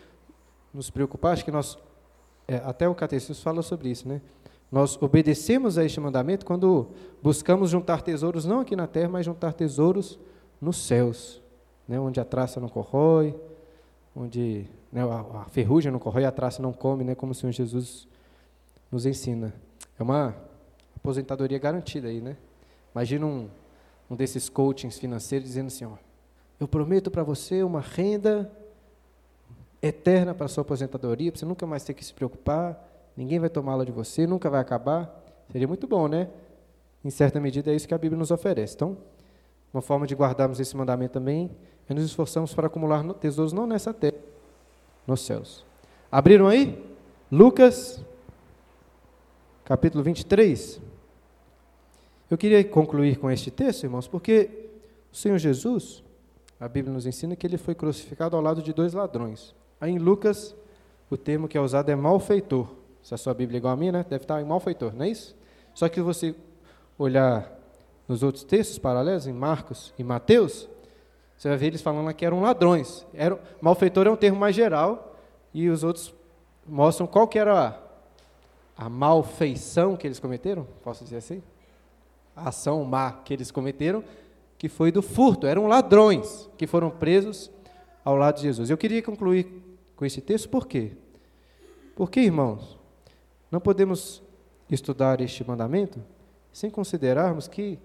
[0.73, 1.79] nos preocupar, acho que nós,
[2.47, 4.21] é, até o Catecismo fala sobre isso, né?
[4.71, 6.89] Nós obedecemos a este mandamento quando
[7.23, 10.19] buscamos juntar tesouros, não aqui na terra, mas juntar tesouros
[10.61, 11.41] nos céus,
[11.87, 11.99] né?
[11.99, 13.35] onde a traça não corrói,
[14.15, 17.53] onde né, a, a, ferrugem não corrói, a traça não come, né, como o Senhor
[17.53, 18.07] Jesus
[18.93, 19.55] nos ensina.
[19.99, 20.35] É uma
[20.99, 22.37] aposentadoria garantida aí, né?
[22.95, 23.49] Imagina um,
[24.11, 25.93] um desses coachings financeiros dizendo assim, ó,
[26.61, 28.51] eu prometo para você uma renda
[29.81, 32.77] eterna para sua aposentadoria, para você nunca mais ter que se preocupar,
[33.17, 35.25] ninguém vai tomá-la de você, nunca vai acabar.
[35.51, 36.29] Seria muito bom, né?
[37.05, 38.75] Em certa medida é isso que a Bíblia nos oferece.
[38.75, 38.99] Então,
[39.73, 41.51] uma forma de guardarmos esse mandamento também
[41.89, 44.19] é nos esforçamos para acumular tesouros não nessa terra,
[45.07, 45.65] nos céus.
[46.11, 46.85] Abriram aí?
[47.31, 48.03] Lucas,
[49.65, 50.88] capítulo 23.
[52.31, 54.51] Eu queria concluir com este texto, irmãos, porque
[55.11, 56.05] o Senhor Jesus,
[56.61, 59.55] a Bíblia nos ensina que ele foi crucificado ao lado de dois ladrões.
[59.81, 60.55] Aí em Lucas,
[61.09, 62.69] o termo que é usado é malfeitor.
[63.03, 64.07] Se a sua Bíblia é igual a minha, né?
[64.07, 65.35] deve estar em malfeitor, não é isso?
[65.73, 66.35] Só que você
[66.99, 67.51] olhar
[68.07, 70.69] nos outros textos paralelos, em Marcos e Mateus,
[71.35, 73.07] você vai ver eles falando que eram ladrões.
[73.15, 75.17] Era, malfeitor é um termo mais geral,
[75.55, 76.13] e os outros
[76.67, 77.81] mostram qual que era
[78.77, 81.43] a, a malfeição que eles cometeram, posso dizer assim?
[82.39, 84.03] A ação má que eles cometeram,
[84.57, 85.47] que foi do furto.
[85.47, 87.51] Eram ladrões que foram presos
[88.05, 88.71] ao lado de Jesus.
[88.71, 89.47] Eu queria concluir
[89.97, 90.93] com esse texto, por quê?
[91.97, 92.79] Porque, irmãos,
[93.51, 94.23] não podemos
[94.71, 96.01] estudar este mandamento
[96.53, 97.79] sem considerarmos que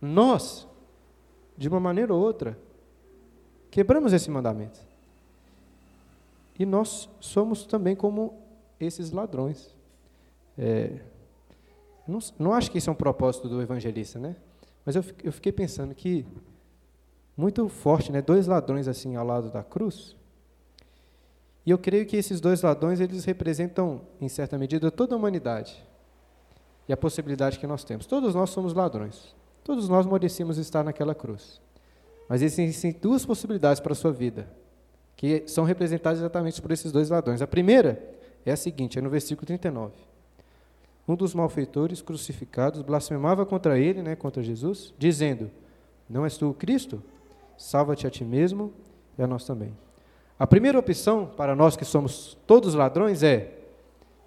[0.00, 0.66] nós,
[1.56, 2.56] de uma maneira ou outra,
[3.72, 4.78] Quebramos esse mandamento.
[6.58, 8.38] E nós somos também como
[8.78, 9.74] esses ladrões.
[10.58, 11.00] É,
[12.06, 14.36] não, não acho que isso é um propósito do evangelista, né?
[14.84, 16.26] Mas eu, eu fiquei pensando que
[17.36, 18.20] muito forte, né?
[18.20, 20.16] Dois ladrões assim ao lado da cruz.
[21.64, 25.82] E eu creio que esses dois ladrões eles representam, em certa medida, toda a humanidade
[26.88, 28.04] e a possibilidade que nós temos.
[28.04, 29.34] Todos nós somos ladrões.
[29.62, 31.60] Todos nós merecíamos estar naquela cruz.
[32.28, 34.48] Mas existem duas possibilidades para a sua vida,
[35.16, 37.40] que são representadas exatamente por esses dois ladrões.
[37.40, 38.02] A primeira
[38.44, 39.92] é a seguinte, é no versículo 39.
[41.06, 45.50] Um dos malfeitores crucificados blasfemava contra ele, né, contra Jesus, dizendo:
[46.08, 47.02] Não és tu o Cristo?
[47.56, 48.72] Salva-te a ti mesmo
[49.18, 49.76] e a nós também.
[50.38, 53.58] A primeira opção para nós que somos todos ladrões é,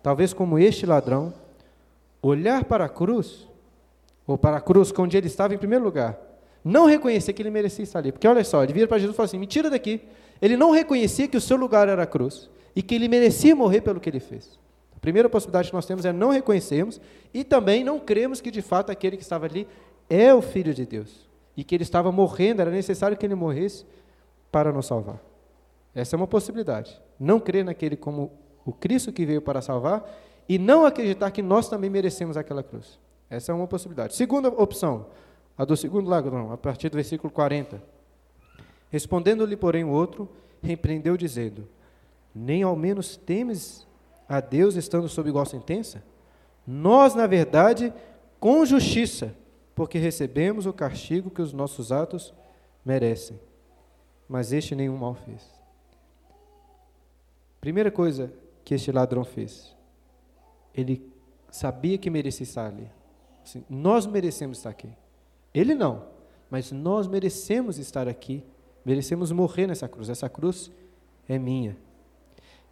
[0.01, 1.33] talvez como este ladrão,
[2.21, 3.47] olhar para a cruz,
[4.27, 6.17] ou para a cruz onde ele estava em primeiro lugar,
[6.63, 8.11] não reconhecer que ele merecia estar ali.
[8.11, 10.01] Porque olha só, ele vira para Jesus e fala assim: me tira daqui.
[10.41, 13.81] Ele não reconhecia que o seu lugar era a cruz e que ele merecia morrer
[13.81, 14.59] pelo que ele fez.
[15.05, 16.99] Primeira possibilidade que nós temos é não reconhecermos
[17.31, 19.67] e também não cremos que de fato aquele que estava ali
[20.09, 23.85] é o Filho de Deus e que ele estava morrendo, era necessário que ele morresse
[24.51, 25.21] para nos salvar.
[25.93, 26.99] Essa é uma possibilidade.
[27.19, 28.31] Não crer naquele como
[28.65, 30.11] o Cristo que veio para salvar
[30.49, 32.97] e não acreditar que nós também merecemos aquela cruz.
[33.29, 34.15] Essa é uma possibilidade.
[34.15, 35.05] Segunda opção,
[35.55, 37.79] a do segundo ladrão, a partir do versículo 40.
[38.89, 40.27] Respondendo-lhe, porém, o outro,
[40.63, 41.67] repreendeu, dizendo:
[42.33, 43.85] Nem ao menos temes
[44.27, 46.03] a Deus estando sob igual sentença?
[46.65, 47.93] Nós, na verdade,
[48.39, 49.35] com justiça,
[49.73, 52.33] porque recebemos o castigo que os nossos atos
[52.83, 53.39] merecem.
[54.27, 55.43] Mas este nenhum mal fez.
[57.61, 58.31] Primeira coisa
[58.63, 59.75] que este ladrão fez,
[60.73, 61.11] ele
[61.49, 62.89] sabia que merecia estar ali.
[63.43, 64.89] Assim, nós merecemos estar aqui.
[65.53, 66.05] Ele não,
[66.49, 68.43] mas nós merecemos estar aqui,
[68.83, 70.09] merecemos morrer nessa cruz.
[70.09, 70.71] Essa cruz
[71.27, 71.77] é minha.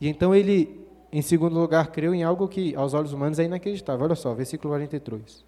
[0.01, 0.86] E então ele,
[1.16, 4.03] em segundo lugar, creu em algo que aos olhos humanos é inacreditável.
[4.03, 5.45] Olha só, versículo 43.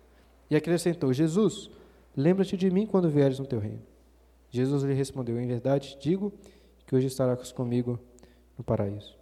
[0.47, 1.72] E acrescentou: Jesus,
[2.16, 3.82] lembra-te de mim quando vieres no teu reino.
[4.51, 6.32] Jesus lhe respondeu: Em verdade, digo
[6.86, 7.99] que hoje estarás comigo
[8.55, 9.18] no paraíso.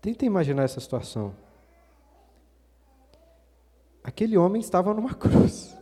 [0.00, 1.32] Tenta imaginar essa situação.
[4.02, 5.78] Aquele homem estava numa cruz.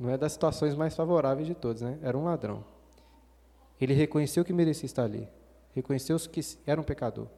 [0.00, 1.98] Não é das situações mais favoráveis de todos, né?
[2.02, 2.64] Era um ladrão.
[3.78, 5.28] Ele reconheceu que merecia estar ali.
[5.74, 7.28] Reconheceu que era um pecador.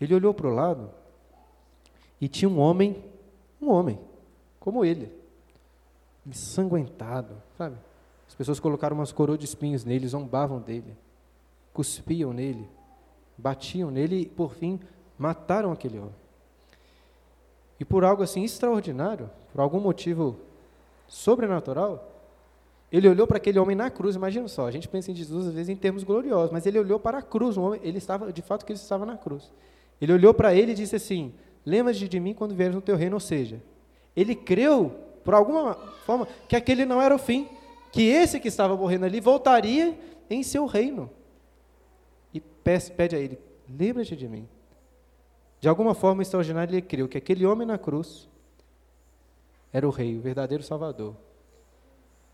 [0.00, 0.90] Ele olhou para o lado
[2.20, 3.02] e tinha um homem,
[3.60, 3.98] um homem,
[4.60, 5.12] como ele,
[6.26, 7.76] ensanguentado, sabe?
[8.28, 10.96] As pessoas colocaram umas coroas de espinhos nele, zombavam dele,
[11.72, 12.68] cuspiam nele,
[13.36, 14.78] batiam nele e, por fim,
[15.18, 16.14] mataram aquele homem.
[17.80, 20.36] E por algo assim extraordinário, por algum motivo
[21.06, 22.12] sobrenatural,
[22.90, 25.54] Ele olhou para aquele homem na cruz, imagina só, a gente pensa em Jesus às
[25.54, 28.42] vezes em termos gloriosos, mas ele olhou para a cruz, um homem, ele estava, de
[28.42, 29.50] fato, que ele estava na cruz.
[30.00, 31.32] Ele olhou para ele e disse assim:
[31.64, 33.62] Lembra-te de mim quando vieres no teu reino, ou seja,
[34.16, 34.94] ele creu,
[35.24, 35.74] por alguma
[36.04, 37.48] forma, que aquele não era o fim,
[37.92, 39.98] que esse que estava morrendo ali voltaria
[40.30, 41.10] em seu reino.
[42.32, 43.38] E pede a ele:
[43.68, 44.48] Lembra-te de mim.
[45.60, 48.28] De alguma forma extraordinária, ele creu que aquele homem na cruz
[49.72, 51.16] era o rei, o verdadeiro salvador.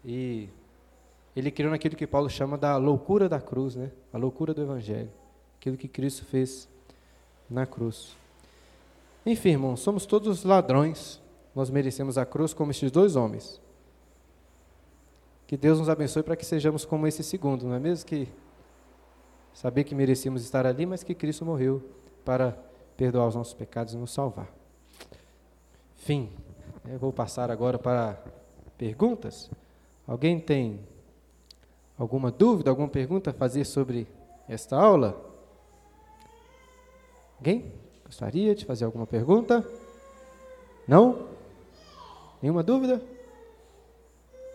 [0.05, 0.49] E
[1.35, 3.91] ele criou naquilo que Paulo chama da loucura da cruz, né?
[4.13, 5.11] a loucura do evangelho,
[5.57, 6.69] aquilo que Cristo fez
[7.49, 8.17] na cruz.
[9.25, 11.21] Enfim, irmãos, somos todos ladrões,
[11.55, 13.61] nós merecemos a cruz como estes dois homens.
[15.47, 18.07] Que Deus nos abençoe para que sejamos como esse segundo, não é mesmo?
[18.07, 18.29] Que
[19.53, 21.83] saber que merecíamos estar ali, mas que Cristo morreu
[22.25, 22.59] para
[22.97, 24.49] perdoar os nossos pecados e nos salvar.
[25.97, 26.31] Fim.
[26.87, 28.23] Eu vou passar agora para
[28.77, 29.51] perguntas.
[30.07, 30.81] Alguém tem
[31.97, 34.07] alguma dúvida, alguma pergunta a fazer sobre
[34.47, 35.34] esta aula?
[37.45, 37.71] Alguém
[38.07, 39.63] gostaria de fazer alguma pergunta?
[40.89, 41.29] Não?
[42.41, 43.03] Nenhuma dúvida?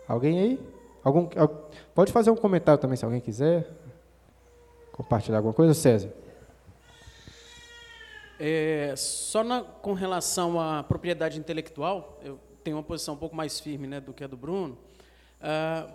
[0.08, 0.60] Alguém aí?
[1.04, 1.28] Algum,
[1.94, 3.70] pode fazer um comentário também se alguém quiser
[4.90, 6.12] compartilhar alguma coisa, César.
[8.40, 13.60] É, só na, com relação à propriedade intelectual, eu tenho uma posição um pouco mais
[13.60, 14.76] firme né, do que a do Bruno.
[15.40, 15.92] Uh,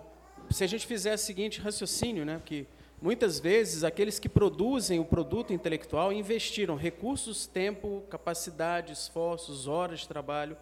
[0.50, 2.66] se a gente fizer o seguinte raciocínio, né, que
[3.00, 10.08] muitas vezes aqueles que produzem o produto intelectual investiram recursos, tempo, capacidade, esforços, horas de
[10.08, 10.56] trabalho,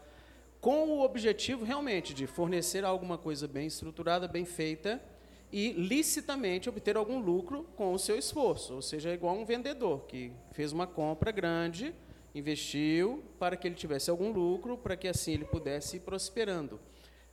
[0.60, 5.00] com o objetivo realmente de fornecer alguma coisa bem estruturada, bem feita,
[5.52, 10.04] e licitamente obter algum lucro com o seu esforço, ou seja, é igual um vendedor
[10.06, 11.94] que fez uma compra grande,
[12.34, 16.80] investiu para que ele tivesse algum lucro, para que assim ele pudesse ir prosperando.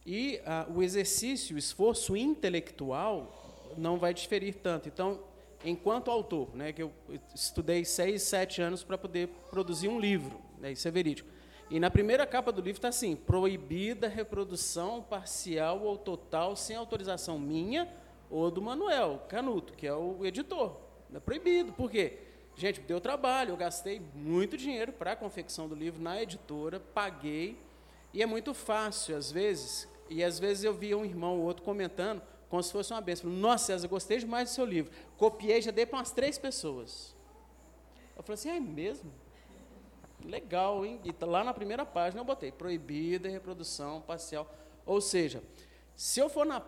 [0.05, 3.40] E ah, o exercício, o esforço intelectual
[3.77, 4.87] não vai diferir tanto.
[4.87, 5.19] Então,
[5.63, 6.91] enquanto autor, né, que eu
[7.33, 11.29] estudei seis, sete anos para poder produzir um livro, né, isso é verídico.
[11.69, 17.39] E na primeira capa do livro está assim: proibida reprodução parcial ou total sem autorização
[17.39, 17.87] minha
[18.29, 20.77] ou do Manuel Canuto, que é o editor.
[21.13, 21.71] É proibido.
[21.73, 22.17] Por quê?
[22.55, 27.57] Gente, deu trabalho, eu gastei muito dinheiro para a confecção do livro na editora, paguei,
[28.13, 31.63] e é muito fácil, às vezes, e às vezes eu via um irmão ou outro
[31.63, 33.29] comentando, como se fosse uma benção.
[33.29, 34.91] Nossa, César, gostei demais do seu livro.
[35.17, 37.15] Copiei, já dei para umas três pessoas.
[38.13, 39.09] Eu falei assim, é mesmo?
[40.25, 40.99] Legal, hein?
[41.05, 44.53] E tá lá na primeira página eu botei, proibida reprodução parcial.
[44.85, 45.41] Ou seja,
[45.95, 46.61] se eu for na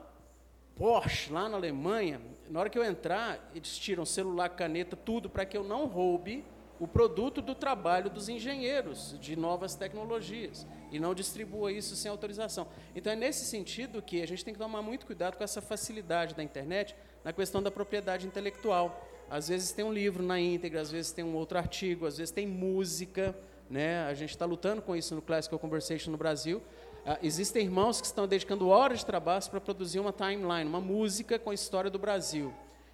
[0.77, 5.45] Porsche, lá na Alemanha, na hora que eu entrar, eles tiram celular, caneta, tudo, para
[5.45, 6.45] que eu não roube
[6.79, 12.68] o produto do trabalho dos engenheiros de novas tecnologias e não distribua isso sem autorização.
[12.96, 16.34] Então é nesse sentido que a gente tem que tomar muito cuidado com essa facilidade
[16.36, 19.06] da internet na questão da propriedade intelectual.
[19.30, 22.32] Às vezes tem um livro na íntegra, às vezes tem um outro artigo, às vezes
[22.32, 23.36] tem música,
[23.70, 24.04] né?
[24.06, 26.62] A gente está lutando com isso no Classical Conversation no Brasil,
[27.04, 31.38] Uh, existem irmãos que estão dedicando horas de trabalho para produzir uma timeline, uma música
[31.38, 32.54] com a história do Brasil.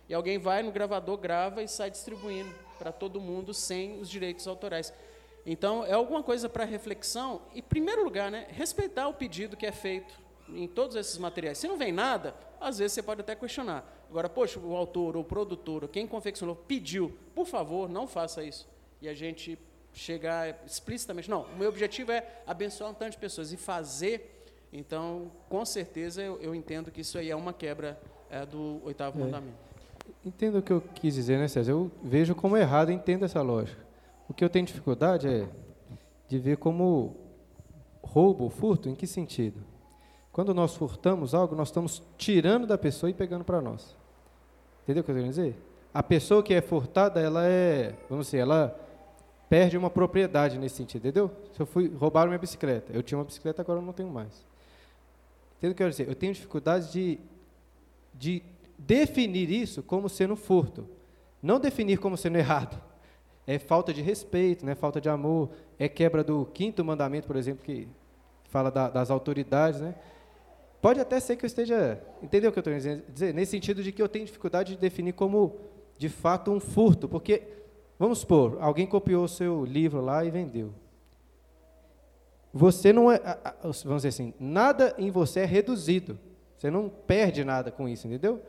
[0.09, 4.47] E alguém vai no gravador, grava e sai distribuindo para todo mundo sem os direitos
[4.47, 4.91] autorais.
[5.45, 7.41] Então, é alguma coisa para reflexão.
[7.53, 10.13] E, em primeiro lugar, né, respeitar o pedido que é feito
[10.49, 11.57] em todos esses materiais.
[11.57, 13.83] Se não vem nada, às vezes você pode até questionar.
[14.09, 18.43] Agora, poxa, o autor, ou o produtor, ou quem confeccionou, pediu, por favor, não faça
[18.43, 18.67] isso.
[19.01, 19.57] E a gente
[19.93, 21.29] chegar explicitamente.
[21.29, 24.45] Não, o meu objetivo é abençoar um tanto de pessoas e fazer.
[24.71, 29.19] Então, com certeza, eu, eu entendo que isso aí é uma quebra é, do oitavo
[29.19, 29.23] é.
[29.23, 29.57] mandamento.
[30.25, 31.71] Entendo o que eu quis dizer, né, César?
[31.71, 33.88] Eu vejo como errado, entendo essa lógica.
[34.29, 35.49] O que eu tenho dificuldade é
[36.27, 37.17] de ver como
[38.03, 39.59] roubo, furto, em que sentido?
[40.31, 43.97] Quando nós furtamos algo, nós estamos tirando da pessoa e pegando para nós.
[44.83, 45.55] Entendeu o que eu quero dizer?
[45.91, 48.79] A pessoa que é furtada, ela é, vamos dizer, ela
[49.49, 51.31] perde uma propriedade nesse sentido, entendeu?
[51.51, 54.45] Se eu fui roubar minha bicicleta, eu tinha uma bicicleta, agora eu não tenho mais.
[55.57, 56.07] Entendeu o que eu quero dizer?
[56.07, 57.19] Eu tenho dificuldade de,
[58.13, 58.43] de
[58.77, 60.87] definir isso como sendo furto.
[61.41, 62.88] Não definir como sendo errado.
[63.49, 64.75] É falta de respeito, né?
[64.75, 67.87] falta de amor, é quebra do quinto mandamento, por exemplo, que
[68.45, 69.81] fala da, das autoridades.
[69.81, 69.95] Né?
[70.81, 72.01] Pode até ser que eu esteja.
[72.21, 73.03] Entendeu o que eu estou dizendo?
[73.33, 75.55] Nesse sentido de que eu tenho dificuldade de definir como,
[75.97, 77.41] de fato, um furto, porque
[77.99, 80.73] Vamos supor, alguém copiou o seu livro lá e vendeu.
[82.53, 83.19] Você não é,
[83.83, 86.17] vamos dizer assim, nada em você é reduzido.
[86.55, 88.41] Você não perde nada com isso, entendeu?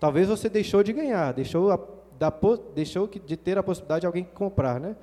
[0.00, 1.78] Talvez você deixou de ganhar, deixou, a,
[2.18, 2.32] da,
[2.74, 4.96] deixou de ter a possibilidade de alguém comprar, né?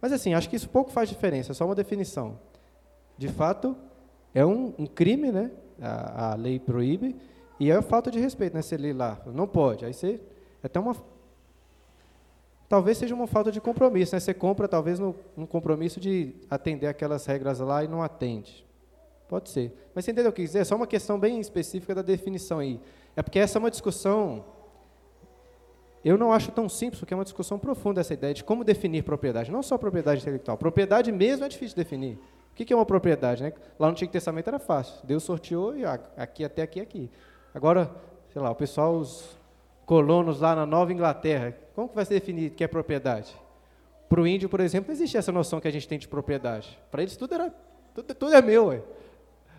[0.00, 2.38] Mas assim, acho que isso pouco faz diferença, é só uma definição.
[3.16, 3.76] De fato,
[4.34, 5.50] é um, um crime, né?
[5.80, 7.16] A, a, lei proíbe,
[7.58, 8.62] E é falta de respeito, né?
[8.62, 9.84] Você lê lá, não pode.
[9.84, 10.20] Aí você.
[10.62, 10.94] É até uma.
[12.68, 14.20] Talvez seja uma falta de compromisso, né?
[14.20, 18.66] Você compra, talvez, no, um compromisso de atender aquelas regras lá e não atende.
[19.28, 19.72] Pode ser.
[19.94, 20.60] Mas você entendeu o que dizer?
[20.60, 22.80] É só uma questão bem específica da definição aí.
[23.16, 24.44] É porque essa é uma discussão.
[26.08, 29.02] Eu não acho tão simples, porque é uma discussão profunda essa ideia de como definir
[29.02, 29.52] propriedade.
[29.52, 30.56] Não só propriedade intelectual.
[30.56, 32.18] Propriedade mesmo é difícil de definir.
[32.50, 33.42] O que é uma propriedade?
[33.42, 33.52] Né?
[33.78, 34.94] Lá no Antigo Testamento era fácil.
[35.04, 37.10] Deus sorteou e aqui até aqui aqui.
[37.52, 37.94] Agora,
[38.32, 39.38] sei lá, o pessoal, os
[39.84, 43.36] colonos lá na Nova Inglaterra, como que vai se definir que é propriedade?
[44.08, 46.78] Para o índio, por exemplo, não existe essa noção que a gente tem de propriedade.
[46.90, 47.52] Para eles tudo era
[47.94, 48.80] tudo, tudo é meu, ué.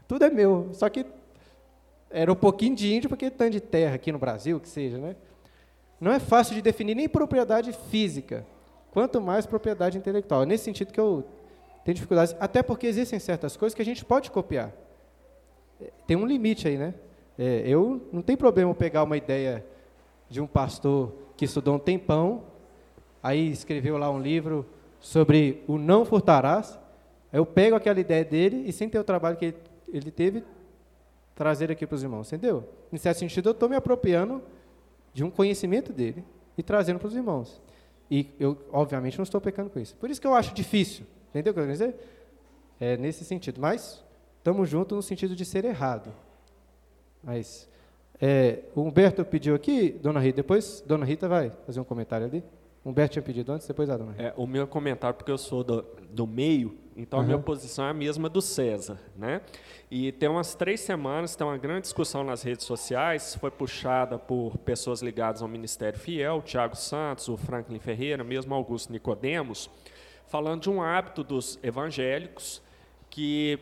[0.07, 0.69] tudo é meu.
[0.73, 1.05] Só que
[2.09, 5.15] era um pouquinho de índio porque tanto de terra aqui no Brasil, que seja, né?
[5.99, 8.45] Não é fácil de definir nem propriedade física,
[8.91, 10.43] quanto mais propriedade intelectual.
[10.43, 11.25] É nesse sentido que eu
[11.83, 14.71] tenho dificuldades, até porque existem certas coisas que a gente pode copiar.
[16.05, 16.93] Tem um limite aí, né?
[17.37, 19.65] É, eu não tem problema pegar uma ideia
[20.29, 22.43] de um pastor que estudou um tempão,
[23.23, 24.65] aí escreveu lá um livro
[24.99, 26.77] sobre o não furtarás.
[27.31, 29.53] Eu pego aquela ideia dele e, sem ter o trabalho que
[29.87, 30.43] ele teve,
[31.35, 32.67] trazer aqui para os irmãos, entendeu?
[32.91, 34.41] Em certo sentido, eu estou me apropriando
[35.13, 36.23] de um conhecimento dele
[36.57, 37.61] e trazendo para os irmãos.
[38.09, 39.95] E eu, obviamente, não estou pecando com isso.
[39.95, 41.95] Por isso que eu acho difícil, entendeu o que eu quero dizer?
[42.79, 43.61] É nesse sentido.
[43.61, 44.03] Mas
[44.37, 46.11] estamos juntos no sentido de ser errado.
[47.23, 47.69] Mas
[48.19, 52.43] é, o Humberto pediu aqui, Dona Rita, depois Dona Rita vai fazer um comentário ali.
[52.83, 54.23] Humberto tinha pedido antes, depois a Dona Rita.
[54.23, 57.25] É, o meu comentário, porque eu sou do, do meio, então uhum.
[57.25, 58.99] a minha posição é a mesma do César.
[59.15, 59.41] Né?
[59.89, 64.57] E tem umas três semanas, tem uma grande discussão nas redes sociais, foi puxada por
[64.59, 69.69] pessoas ligadas ao Ministério Fiel, o Tiago Santos, o Franklin Ferreira, mesmo Augusto Nicodemos,
[70.27, 72.61] falando de um hábito dos evangélicos
[73.09, 73.57] que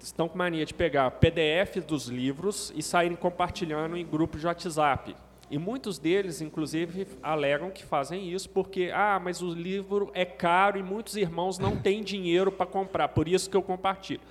[0.00, 5.14] estão com mania de pegar PDF dos livros e saírem compartilhando em grupos de WhatsApp.
[5.52, 10.78] E muitos deles, inclusive, alegam que fazem isso porque, ah, mas o livro é caro
[10.78, 14.22] e muitos irmãos não têm dinheiro para comprar, por isso que eu compartilho.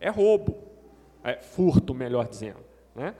[0.00, 0.56] É roubo,
[1.22, 2.60] é furto, melhor dizendo.
[2.94, 3.14] Né?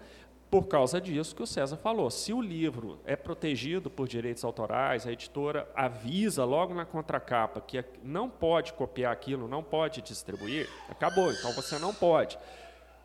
[0.50, 2.10] por causa disso que o César falou.
[2.10, 7.84] Se o livro é protegido por direitos autorais, a editora avisa logo na contracapa que
[8.02, 12.36] não pode copiar aquilo, não pode distribuir, acabou, então você não pode.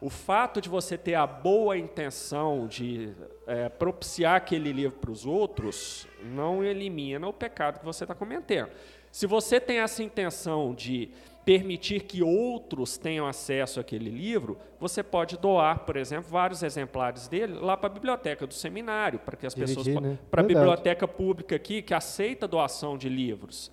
[0.01, 3.13] O fato de você ter a boa intenção de
[3.47, 8.69] é, propiciar aquele livro para os outros não elimina o pecado que você está cometendo.
[9.11, 11.09] Se você tem essa intenção de
[11.45, 17.53] permitir que outros tenham acesso àquele livro, você pode doar, por exemplo, vários exemplares dele
[17.53, 20.17] lá para a biblioteca do seminário, para que as Dividir, pessoas né?
[20.29, 23.71] para a biblioteca pública aqui que aceita doação de livros.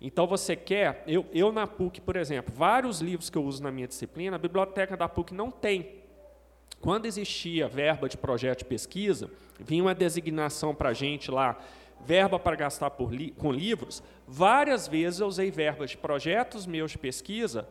[0.00, 3.72] Então você quer, eu, eu na PUC, por exemplo, vários livros que eu uso na
[3.72, 5.98] minha disciplina, a biblioteca da PUC não tem.
[6.80, 9.28] Quando existia verba de projeto de pesquisa,
[9.58, 11.58] vinha uma designação para a gente lá
[12.04, 16.98] verba para gastar li com livros, várias vezes eu usei verbas de projetos meus de
[16.98, 17.68] pesquisa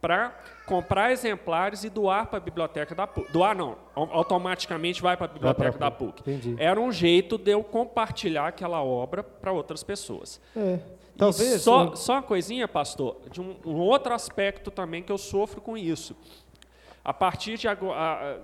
[0.00, 3.32] para comprar exemplares e doar para a biblioteca da PUC.
[3.32, 6.20] Doar não, automaticamente vai para a biblioteca da PUC.
[6.20, 6.54] Entendi.
[6.58, 10.40] Era um jeito de eu compartilhar aquela obra para outras pessoas.
[10.54, 10.78] É.
[11.16, 11.62] Talvez.
[11.62, 15.76] só, só uma coisinha, pastor, de um, um, outro aspecto também que eu sofro com
[15.76, 16.16] isso.
[17.04, 18.40] A partir de agora,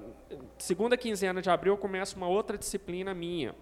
[0.59, 3.55] segunda quinzena de abril, eu começo uma outra disciplina minha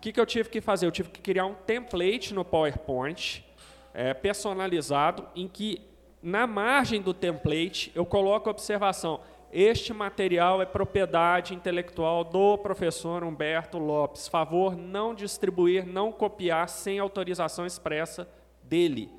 [0.00, 0.86] o que, que eu tive que fazer?
[0.86, 3.44] Eu tive que criar um template no PowerPoint
[3.92, 5.82] é, personalizado, em que
[6.22, 9.20] na margem do template eu coloco a observação:
[9.52, 14.26] este material é propriedade intelectual do professor Humberto Lopes.
[14.26, 18.26] Favor não distribuir, não copiar sem autorização expressa
[18.70, 19.10] dele.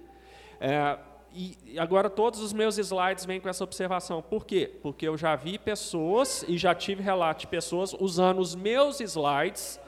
[0.60, 0.98] É,
[1.34, 4.22] e agora todos os meus slides vêm com essa observação.
[4.22, 4.72] Por quê?
[4.82, 9.80] Porque eu já vi pessoas e já tive relato de pessoas usando os meus slides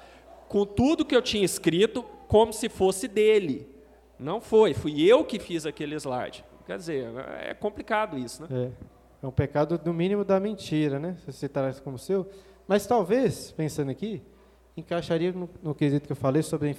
[0.47, 3.67] com tudo que eu tinha escrito como se fosse dele.
[4.17, 6.45] Não foi, fui eu que fiz aquele slide.
[6.65, 7.07] Quer dizer,
[7.41, 8.47] é complicado isso, né?
[9.21, 11.17] É, é um pecado no mínimo da mentira, né?
[11.25, 12.29] Se você traz como seu.
[12.65, 14.21] Mas talvez, pensando aqui,
[14.77, 16.75] encaixaria no, no quesito que eu falei sobre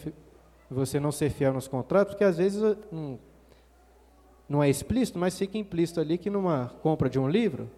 [0.70, 2.60] você não ser fiel nos contratos, porque às vezes
[2.90, 3.18] não,
[4.48, 7.70] não é explícito, mas fica implícito ali que numa compra de um livro,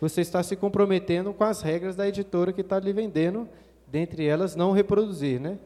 [0.00, 3.48] você está se comprometendo com as regras da editora que está lhe vendendo
[3.86, 5.58] dentre elas não reproduzir, né?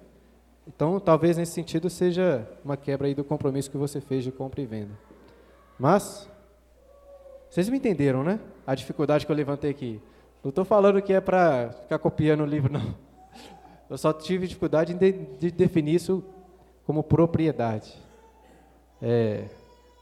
[0.66, 4.60] Então, talvez nesse sentido seja uma quebra aí do compromisso que você fez de compra
[4.60, 4.92] e venda.
[5.78, 6.28] Mas,
[7.48, 8.38] vocês me entenderam, né?
[8.66, 10.00] A dificuldade que eu levantei aqui.
[10.44, 12.94] Não estou falando que é para ficar copiando o livro, não.
[13.88, 16.22] Eu só tive dificuldade de, de definir isso
[16.90, 17.96] como propriedade.
[19.00, 19.48] É,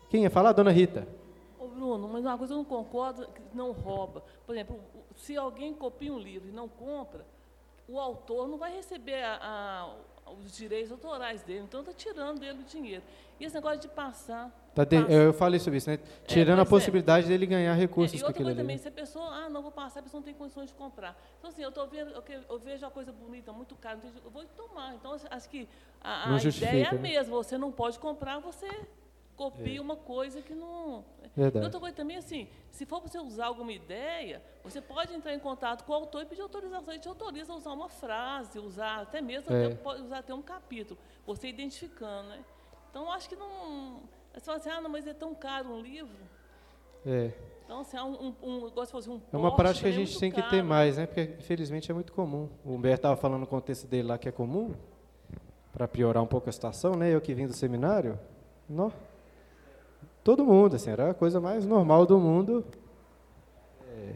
[0.09, 0.53] quem ia falar?
[0.53, 1.07] Dona Rita.
[1.61, 4.24] Ô Bruno, mas uma coisa eu não concordo, que não rouba.
[4.47, 4.80] Por exemplo,
[5.14, 7.26] se alguém copia um livro e não compra,
[7.86, 9.95] o autor não vai receber a, a,
[10.32, 13.02] os direitos autorais dele, então está tirando dele o dinheiro.
[13.40, 14.50] E esse negócio de passar.
[14.74, 15.98] Tá de, passa- eu falei sobre isso, né?
[16.26, 16.70] Tirando a pois é.
[16.70, 18.60] possibilidade dele ganhar É, recursos e com outra coisa ali.
[18.60, 18.82] também, né?
[18.82, 21.16] se a pessoa, ah, não vou passar, a pessoa não tem condições de comprar.
[21.38, 24.30] Então, assim, eu, tô vendo, eu, eu vejo a coisa bonita, muito cara, tem- eu
[24.30, 24.94] vou tomar.
[24.94, 25.68] Então, acho que
[26.00, 26.98] a, a ideia é a né?
[27.00, 28.66] mesma, você não pode comprar, você
[29.39, 31.05] copia uma coisa que não...
[31.24, 31.64] E Verdade.
[31.64, 35.39] outra coisa também, assim, se for para você usar alguma ideia, você pode entrar em
[35.39, 36.93] contato com o autor e pedir autorização.
[36.93, 39.66] Ele te autoriza a usar uma frase, usar até mesmo, É.
[39.66, 42.45] até, usar até um capítulo, você identificando, né?
[42.91, 44.01] Então, eu acho que não...
[44.34, 46.18] Você fala assim, ah, não, mas é tão caro um livro.
[47.07, 47.32] É.
[47.64, 50.18] Então, assim, é um, um, um, fosse um É uma prática que a é gente
[50.18, 50.51] tem que caro.
[50.51, 51.07] ter mais, né?
[51.07, 52.49] Porque infelizmente é muito comum.
[52.64, 54.74] O Humberto estava falando no contexto dele lá que é comum,
[55.72, 57.14] para piorar um pouco a situação, né?
[57.14, 58.18] Eu que vim do seminário,
[58.68, 58.91] nó,
[60.22, 62.64] todo mundo, assim, era a coisa mais normal do mundo
[63.88, 64.12] é,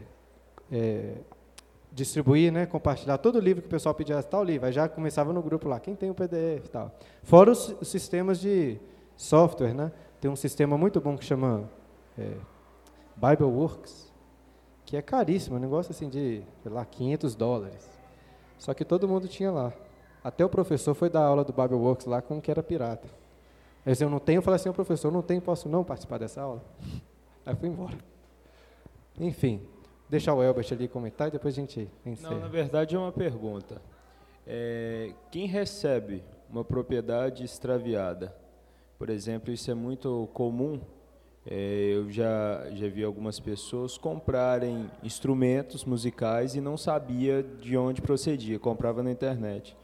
[0.71, 1.13] é,
[1.91, 2.65] distribuir, né?
[2.65, 5.67] Compartilhar todo o livro que o pessoal pedia, tal livro, aí já começava no grupo
[5.67, 6.91] lá, quem tem o PDF e tal.
[7.23, 8.79] Fora os, os sistemas de
[9.15, 9.91] software, né?
[10.19, 11.69] Tem um sistema muito bom que chama
[12.17, 12.35] é,
[13.15, 14.11] BibleWorks,
[14.85, 17.89] que é caríssimo, um negócio assim de, lá, 500 dólares.
[18.57, 19.73] Só que todo mundo tinha lá.
[20.23, 23.07] Até o professor foi dar aula do BibleWorks lá com um que era pirata.
[23.85, 26.41] Aí eu não tenho, eu falei assim, "Ô, professor, não tenho, posso não participar dessa
[26.41, 26.63] aula?
[27.45, 27.97] Aí fui embora.
[29.19, 29.61] Enfim,
[30.09, 32.33] deixar o Elbert ali comentar e depois a gente encerra.
[32.35, 33.81] Não, na verdade é uma pergunta.
[34.45, 38.35] É, quem recebe uma propriedade extraviada?
[38.97, 40.79] Por exemplo, isso é muito comum.
[41.45, 48.01] É, eu já, já vi algumas pessoas comprarem instrumentos musicais e não sabia de onde
[48.01, 49.75] procedia, comprava na internet.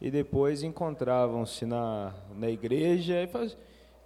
[0.00, 3.56] E depois encontravam-se na, na igreja e, faz,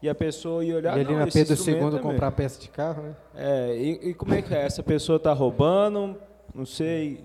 [0.01, 2.61] e a pessoa ia olhar e ali "Não, na Pedro II é meu." comprar peça
[2.61, 3.17] de carro, né?
[3.35, 4.63] É, e, e como é que é?
[4.65, 6.17] Essa pessoa está roubando?
[6.55, 7.25] Não sei.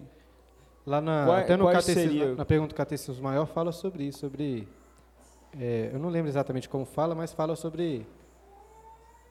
[0.86, 2.36] Lá na, Qual- até no catecismo, seria?
[2.36, 4.68] na pergunta do Catecismo Maior fala sobre isso, sobre
[5.58, 8.06] é, eu não lembro exatamente como fala, mas fala sobre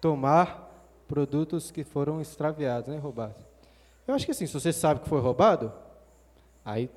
[0.01, 0.71] tomar
[1.07, 3.45] produtos que foram extraviados, né, roubados.
[4.07, 5.73] Eu acho que assim, se você sabe que foi roubado,
[6.65, 6.89] aí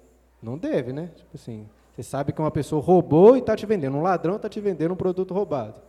[0.41, 1.11] não deve, né?
[1.15, 4.49] Tipo assim, você sabe que uma pessoa roubou e está te vendendo, um ladrão está
[4.49, 5.79] te vendendo um produto roubado.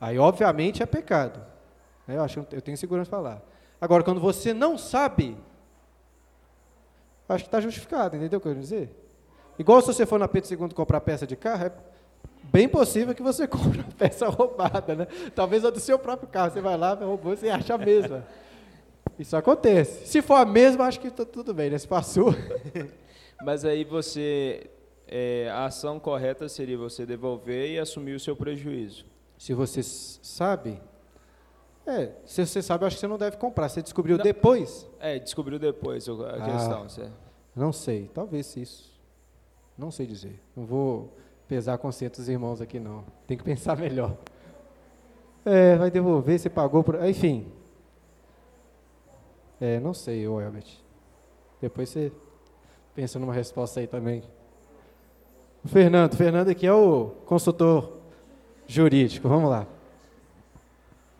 [0.00, 1.40] Aí, obviamente, é pecado.
[2.06, 2.16] né?
[2.16, 3.42] Eu acho, eu tenho segurança de falar.
[3.80, 5.36] Agora, quando você não sabe,
[7.28, 8.94] acho que está justificado, entendeu o que eu quero dizer?
[9.58, 11.72] Igual se você for na Pedro II comprar peça de carro, é
[12.44, 15.06] bem possível que você compre uma peça roubada, né?
[15.34, 16.52] Talvez a do seu próprio carro.
[16.52, 18.24] Você vai lá, roubou, você acha a mesma.
[19.18, 20.06] Isso acontece.
[20.06, 21.78] Se for a mesma, acho que tá tudo bem, né?
[21.78, 22.32] Se passou.
[23.44, 24.70] Mas aí você.
[25.08, 29.04] É, a ação correta seria você devolver e assumir o seu prejuízo.
[29.36, 30.80] Se você sabe,
[31.86, 33.68] é, se você sabe, acho que você não deve comprar.
[33.68, 34.24] Você descobriu Não.
[34.24, 34.86] depois?
[35.00, 36.40] É, descobriu depois a Ah.
[36.52, 36.88] questão.
[36.88, 37.12] certo?
[37.56, 38.96] Não sei, talvez isso.
[39.76, 40.40] Não sei dizer.
[40.56, 43.04] Não vou pesar consciência dos irmãos aqui, não.
[43.26, 44.16] Tem que pensar melhor.
[45.44, 47.02] É, vai devolver, você pagou por.
[47.06, 47.50] Enfim.
[49.60, 50.66] É, não sei, ô Elbert.
[51.60, 52.12] Depois você
[52.94, 54.22] pensa numa resposta aí também.
[55.66, 57.98] Fernando, Fernando aqui é o consultor
[58.66, 59.28] jurídico.
[59.28, 59.66] Vamos lá.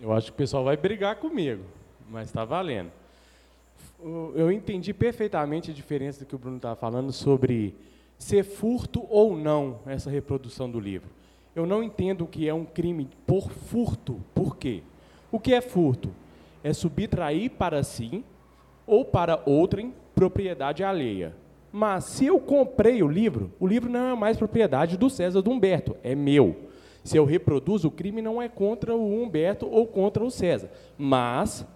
[0.00, 1.64] Eu acho que o pessoal vai brigar comigo,
[2.08, 2.90] mas está valendo.
[4.34, 7.74] Eu entendi perfeitamente a diferença do que o Bruno estava falando sobre
[8.16, 11.08] ser furto ou não essa reprodução do livro.
[11.54, 14.20] Eu não entendo o que é um crime por furto.
[14.34, 14.82] Por quê?
[15.32, 16.10] O que é furto?
[16.62, 18.24] É subtrair para si
[18.86, 21.34] ou para outrem propriedade alheia.
[21.72, 25.50] Mas se eu comprei o livro, o livro não é mais propriedade do César do
[25.50, 26.56] Humberto, é meu.
[27.04, 30.70] Se eu reproduzo, o crime não é contra o Humberto ou contra o César.
[30.96, 31.66] Mas,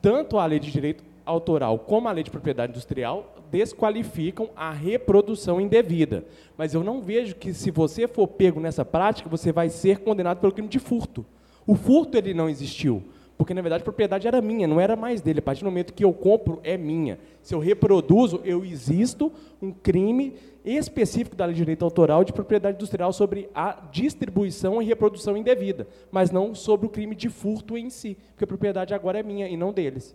[0.00, 5.60] tanto a lei de direito autoral como a lei de propriedade industrial desqualificam a reprodução
[5.60, 6.24] indevida.
[6.56, 10.38] Mas eu não vejo que se você for pego nessa prática, você vai ser condenado
[10.38, 11.24] pelo crime de furto.
[11.66, 13.02] O furto ele não existiu,
[13.36, 15.40] porque na verdade a propriedade era minha, não era mais dele.
[15.40, 17.18] A partir do momento que eu compro é minha.
[17.48, 19.32] Se eu reproduzo, eu existo
[19.62, 24.84] um crime específico da lei de direito autoral de propriedade industrial sobre a distribuição e
[24.84, 29.20] reprodução indevida, mas não sobre o crime de furto em si, porque a propriedade agora
[29.20, 30.14] é minha e não deles.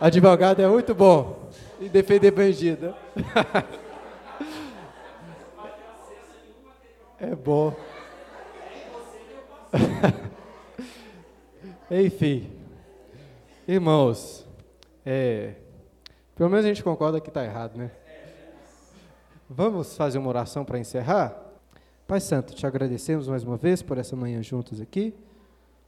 [0.00, 1.50] Advogado é muito bom.
[1.78, 2.94] E defender bandido.
[7.20, 7.76] É bom.
[11.90, 12.59] Enfim.
[13.72, 14.44] Irmãos,
[15.06, 15.54] é,
[16.34, 17.92] pelo menos a gente concorda que está errado, né?
[19.48, 21.40] Vamos fazer uma oração para encerrar?
[22.04, 25.14] Pai Santo, te agradecemos mais uma vez por essa manhã juntos aqui.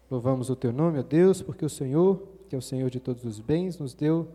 [0.09, 3.25] Louvamos o teu nome, ó Deus, porque o Senhor, que é o Senhor de todos
[3.25, 4.29] os bens, nos deu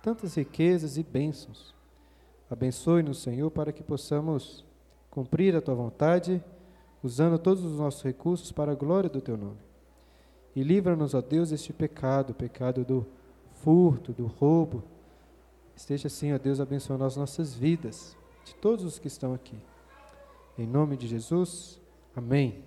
[0.00, 1.74] tantas riquezas e bênçãos.
[2.48, 4.64] Abençoe-nos, Senhor, para que possamos
[5.10, 6.40] cumprir a tua vontade,
[7.02, 9.73] usando todos os nossos recursos para a glória do teu nome.
[10.56, 13.06] E livra-nos, ó Deus, deste pecado, o pecado do
[13.62, 14.82] furto, do roubo.
[15.76, 19.56] Esteja assim, ó Deus, abençoando as nossas vidas, de todos os que estão aqui.
[20.56, 21.80] Em nome de Jesus,
[22.16, 22.63] amém.